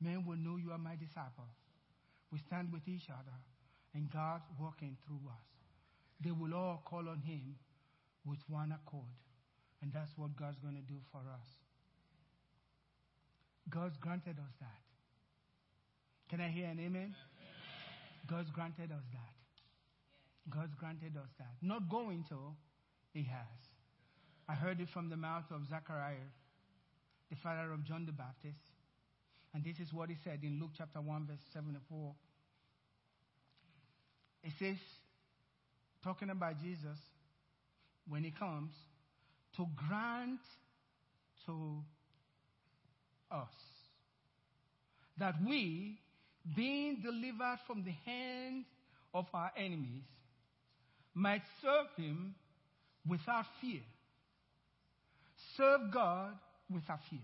men 0.00 0.24
will 0.26 0.36
know 0.36 0.56
you 0.56 0.72
are 0.72 0.78
my 0.78 0.96
disciple. 0.96 1.46
We 2.32 2.38
stand 2.48 2.72
with 2.72 2.88
each 2.88 3.08
other 3.08 3.36
and 3.94 4.10
God 4.10 4.40
working 4.60 4.96
through 5.06 5.20
us. 5.28 5.46
They 6.22 6.30
will 6.30 6.54
all 6.54 6.82
call 6.84 7.08
on 7.08 7.20
Him 7.20 7.56
with 8.24 8.38
one 8.48 8.72
accord. 8.72 9.16
And 9.82 9.92
that's 9.92 10.12
what 10.16 10.36
God's 10.36 10.58
going 10.58 10.76
to 10.76 10.82
do 10.82 11.00
for 11.10 11.18
us. 11.18 11.48
God's 13.68 13.96
granted 13.96 14.36
us 14.38 14.54
that. 14.60 14.82
Can 16.30 16.40
I 16.40 16.48
hear 16.48 16.66
an 16.66 16.78
amen? 16.78 16.86
amen? 16.86 17.14
God's 18.28 18.50
granted 18.50 18.92
us 18.92 19.04
that. 19.12 19.34
God's 20.48 20.74
granted 20.74 21.16
us 21.16 21.30
that. 21.38 21.54
Not 21.60 21.88
going 21.88 22.24
to, 22.28 22.54
He 23.12 23.24
has. 23.24 23.72
I 24.48 24.54
heard 24.54 24.80
it 24.80 24.88
from 24.88 25.08
the 25.08 25.16
mouth 25.16 25.44
of 25.50 25.66
Zechariah, 25.68 26.30
the 27.30 27.36
father 27.36 27.72
of 27.72 27.84
John 27.84 28.06
the 28.06 28.12
Baptist. 28.12 28.60
And 29.54 29.64
this 29.64 29.78
is 29.78 29.92
what 29.92 30.08
he 30.08 30.16
said 30.24 30.40
in 30.42 30.58
Luke 30.60 30.70
chapter 30.76 31.00
1, 31.00 31.26
verse 31.26 31.40
74. 31.52 32.14
It 34.42 34.52
says, 34.58 34.76
talking 36.02 36.30
about 36.30 36.60
Jesus, 36.62 36.98
when 38.08 38.24
he 38.24 38.30
comes, 38.30 38.72
to 39.56 39.66
grant 39.76 40.40
to 41.46 41.82
us 43.30 43.48
that 45.18 45.34
we, 45.46 45.98
being 46.56 47.00
delivered 47.02 47.58
from 47.66 47.84
the 47.84 47.92
hand 48.04 48.64
of 49.14 49.26
our 49.32 49.52
enemies, 49.56 50.04
might 51.14 51.42
serve 51.60 51.86
him 51.96 52.34
without 53.08 53.44
fear. 53.60 53.82
Serve 55.56 55.92
God 55.92 56.32
without 56.72 57.00
fear. 57.10 57.20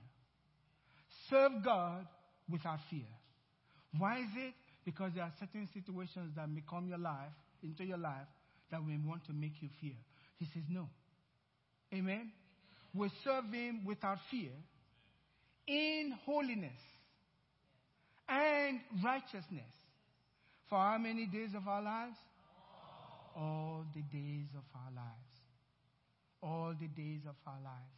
Serve 1.31 1.52
God 1.64 2.07
without 2.50 2.78
fear. 2.90 3.07
Why 3.96 4.18
is 4.18 4.28
it? 4.37 4.54
Because 4.88 5.12
there 5.14 5.22
are 5.22 5.33
certain 5.38 5.68
situations 5.74 6.33
that 6.35 6.48
may 6.48 6.62
come 6.66 6.88
your 6.88 6.96
life, 6.96 7.37
into 7.62 7.85
your 7.85 7.98
life, 7.98 8.24
that 8.70 8.81
may 8.83 8.96
want 9.07 9.22
to 9.27 9.35
make 9.35 9.53
you 9.61 9.68
fear. 9.83 9.92
He 10.38 10.46
says 10.46 10.62
no. 10.70 10.88
Amen? 11.92 12.33
We 12.94 13.11
serve 13.22 13.53
him 13.53 13.85
without 13.85 14.16
fear 14.31 14.48
in 15.66 16.14
holiness 16.24 16.81
and 18.31 18.81
righteousness. 19.05 19.68
For 20.70 20.79
how 20.79 20.96
many 20.96 21.27
days 21.27 21.51
of 21.55 21.68
our 21.68 21.83
lives? 21.83 22.16
All 23.37 23.85
the 23.94 24.01
days 24.01 24.46
of 24.57 24.64
our 24.74 24.90
lives. 24.96 25.33
All 26.42 26.74
the 26.81 26.88
days 26.88 27.20
of 27.29 27.35
our 27.46 27.61
lives. 27.62 27.92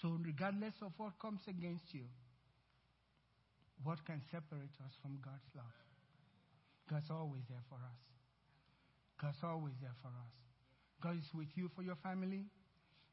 So, 0.00 0.18
regardless 0.26 0.74
of 0.82 0.90
what 0.96 1.12
comes 1.20 1.42
against 1.46 1.84
you, 1.92 2.02
what 3.84 4.04
can 4.04 4.20
separate 4.30 4.74
us 4.84 4.94
from 5.02 5.18
God's 5.24 5.48
love? 5.56 5.76
God's 6.88 7.10
always 7.10 7.42
there 7.48 7.64
for 7.68 7.76
us. 7.76 8.02
God's 9.20 9.42
always 9.42 9.74
there 9.80 9.94
for 10.02 10.08
us. 10.08 10.34
God 11.00 11.18
is 11.18 11.30
with 11.34 11.48
you 11.54 11.70
for 11.74 11.82
your 11.82 11.96
family, 11.96 12.44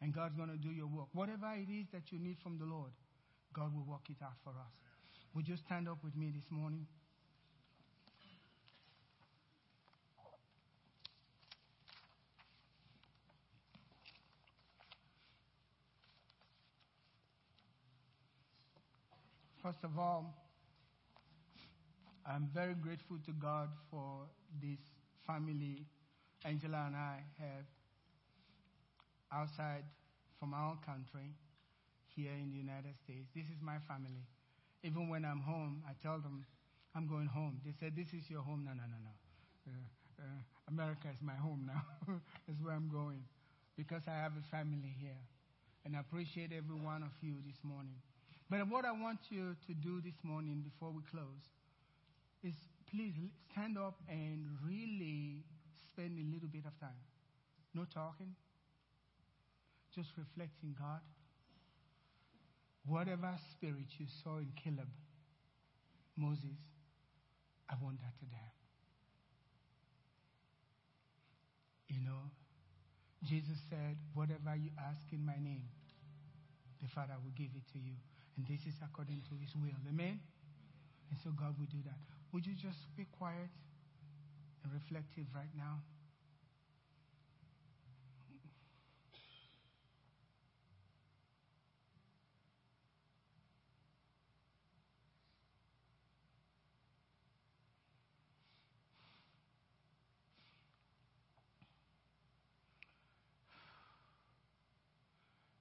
and 0.01 0.13
God's 0.13 0.36
going 0.36 0.49
to 0.49 0.58
do 0.58 0.69
your 0.69 0.88
work. 0.88 1.08
Whatever 1.13 1.53
it 1.55 1.71
is 1.71 1.88
that 1.91 2.12
you 2.12 2.19
need 2.19 2.38
from 2.41 2.58
the 2.58 2.65
Lord, 2.65 2.91
God 3.53 3.73
will 3.73 3.86
work 3.86 4.10
it 4.10 4.17
out 4.23 4.38
for 4.43 4.51
us. 4.51 4.73
Would 5.34 5.47
you 5.47 5.58
stand 5.58 5.88
up 5.88 6.03
with 6.03 6.15
me 6.15 6.32
this 6.34 6.49
morning? 6.51 6.86
First 19.62 19.84
of 19.84 19.99
all, 19.99 20.48
I'm 22.29 22.47
very 22.53 22.75
grateful 22.75 23.17
to 23.25 23.31
God 23.31 23.69
for 23.89 24.29
this 24.61 24.77
family 25.25 25.87
Angela 26.45 26.85
and 26.85 26.95
I 26.95 27.25
have 27.41 27.65
outside 29.33 29.83
from 30.39 30.53
our 30.53 30.77
country 30.85 31.33
here 32.15 32.31
in 32.31 32.51
the 32.51 32.57
United 32.57 32.93
States. 33.03 33.27
This 33.35 33.45
is 33.45 33.59
my 33.61 33.81
family. 33.87 34.23
Even 34.83 35.09
when 35.09 35.25
I'm 35.25 35.41
home, 35.41 35.84
I 35.89 35.91
tell 36.05 36.19
them 36.19 36.45
I'm 36.95 37.07
going 37.07 37.25
home. 37.25 37.59
They 37.65 37.73
said, 37.80 37.95
This 37.97 38.13
is 38.13 38.30
your 38.30 38.41
home. 38.41 38.63
No, 38.63 38.71
no, 38.71 38.86
no, 38.86 38.99
no. 39.01 39.13
Uh, 39.67 40.21
uh, 40.21 40.41
America 40.69 41.09
is 41.11 41.21
my 41.21 41.36
home 41.36 41.65
now. 41.65 41.82
That's 42.47 42.61
where 42.61 42.75
I'm 42.75 42.89
going 42.93 43.23
because 43.75 44.03
I 44.07 44.15
have 44.21 44.34
a 44.38 44.45
family 44.55 44.93
here. 45.01 45.19
And 45.84 45.97
I 45.97 45.99
appreciate 45.99 46.51
every 46.53 46.77
one 46.77 47.01
of 47.01 47.11
you 47.21 47.41
this 47.45 47.57
morning. 47.63 47.97
But 48.49 48.69
what 48.69 48.86
I 48.86 48.91
want 48.91 49.19
you 49.30 49.55
to 49.65 49.73
do 49.73 49.99
this 50.01 50.17
morning 50.23 50.61
before 50.61 50.91
we 50.91 51.01
close 51.09 51.49
is 52.43 52.55
please 52.89 53.13
stand 53.51 53.77
up 53.77 53.99
and 54.07 54.45
really 54.65 55.43
spend 55.91 56.17
a 56.17 56.25
little 56.33 56.49
bit 56.49 56.65
of 56.65 56.77
time. 56.79 57.01
No 57.73 57.85
talking, 57.93 58.35
just 59.93 60.09
reflecting 60.17 60.75
God. 60.77 61.01
Whatever 62.85 63.35
spirit 63.51 63.85
you 63.97 64.07
saw 64.23 64.37
in 64.37 64.51
Caleb, 64.63 64.89
Moses, 66.15 66.57
I 67.69 67.75
want 67.83 67.99
that 68.01 68.17
today. 68.17 68.49
You 71.89 72.01
know, 72.05 72.31
Jesus 73.27 73.57
said, 73.69 73.97
Whatever 74.13 74.55
you 74.55 74.71
ask 74.79 75.01
in 75.11 75.25
my 75.25 75.37
name, 75.37 75.69
the 76.81 76.87
Father 76.87 77.13
will 77.23 77.35
give 77.35 77.51
it 77.53 77.65
to 77.73 77.79
you. 77.79 77.93
And 78.37 78.47
this 78.47 78.61
is 78.65 78.79
according 78.81 79.21
to 79.29 79.35
his 79.35 79.53
will. 79.55 79.77
Amen? 79.89 80.19
And 81.11 81.19
so 81.23 81.31
God 81.31 81.59
will 81.59 81.67
do 81.67 81.83
that. 81.85 82.18
Would 82.32 82.45
you 82.45 82.53
just 82.53 82.95
be 82.95 83.05
quiet 83.17 83.49
and 84.63 84.71
reflective 84.71 85.25
right 85.34 85.49
now? 85.57 85.82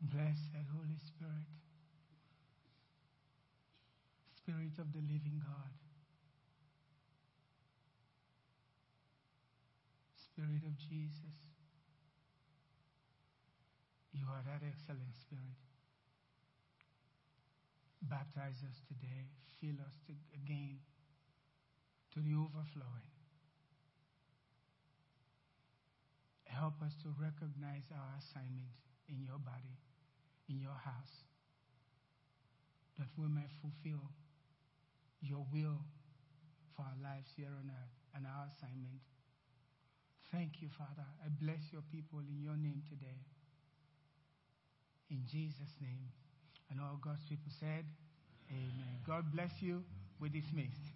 Blessed 0.02 0.54
Holy 0.74 0.96
Spirit, 0.98 1.48
Spirit 4.36 4.78
of 4.78 4.92
the 4.92 5.00
living 5.00 5.42
God. 5.44 5.88
Spirit 10.39 10.62
of 10.70 10.78
Jesus, 10.78 11.34
you 14.14 14.22
are 14.30 14.39
that 14.47 14.62
excellent 14.62 15.11
Spirit. 15.18 15.59
Baptize 18.07 18.62
us 18.62 18.78
today, 18.86 19.26
fill 19.59 19.74
us 19.82 19.99
to, 20.07 20.14
again 20.39 20.78
to 22.14 22.22
the 22.22 22.39
overflowing. 22.39 23.11
Help 26.47 26.78
us 26.86 26.95
to 27.03 27.11
recognize 27.18 27.91
our 27.91 28.14
assignment 28.22 28.78
in 29.11 29.18
your 29.26 29.43
body, 29.43 29.74
in 30.47 30.62
your 30.62 30.78
house, 30.86 31.26
that 32.95 33.11
we 33.18 33.26
may 33.26 33.51
fulfill 33.59 34.07
your 35.18 35.43
will 35.51 35.82
for 36.78 36.86
our 36.86 36.99
lives 37.03 37.34
here 37.34 37.51
on 37.51 37.74
earth 37.74 37.97
and 38.14 38.22
our 38.22 38.47
assignment. 38.47 39.03
Thank 40.32 40.60
you, 40.60 40.68
Father. 40.76 41.06
I 41.24 41.28
bless 41.40 41.60
your 41.72 41.82
people 41.90 42.20
in 42.20 42.42
your 42.42 42.56
name 42.56 42.82
today. 42.88 43.20
In 45.10 45.22
Jesus' 45.30 45.74
name. 45.80 46.12
And 46.70 46.80
all 46.80 46.98
God's 47.02 47.24
people 47.28 47.50
said, 47.58 47.84
Amen. 48.50 49.00
God 49.06 49.32
bless 49.32 49.50
you. 49.60 49.82
We're 50.20 50.28
dismissed. 50.28 50.92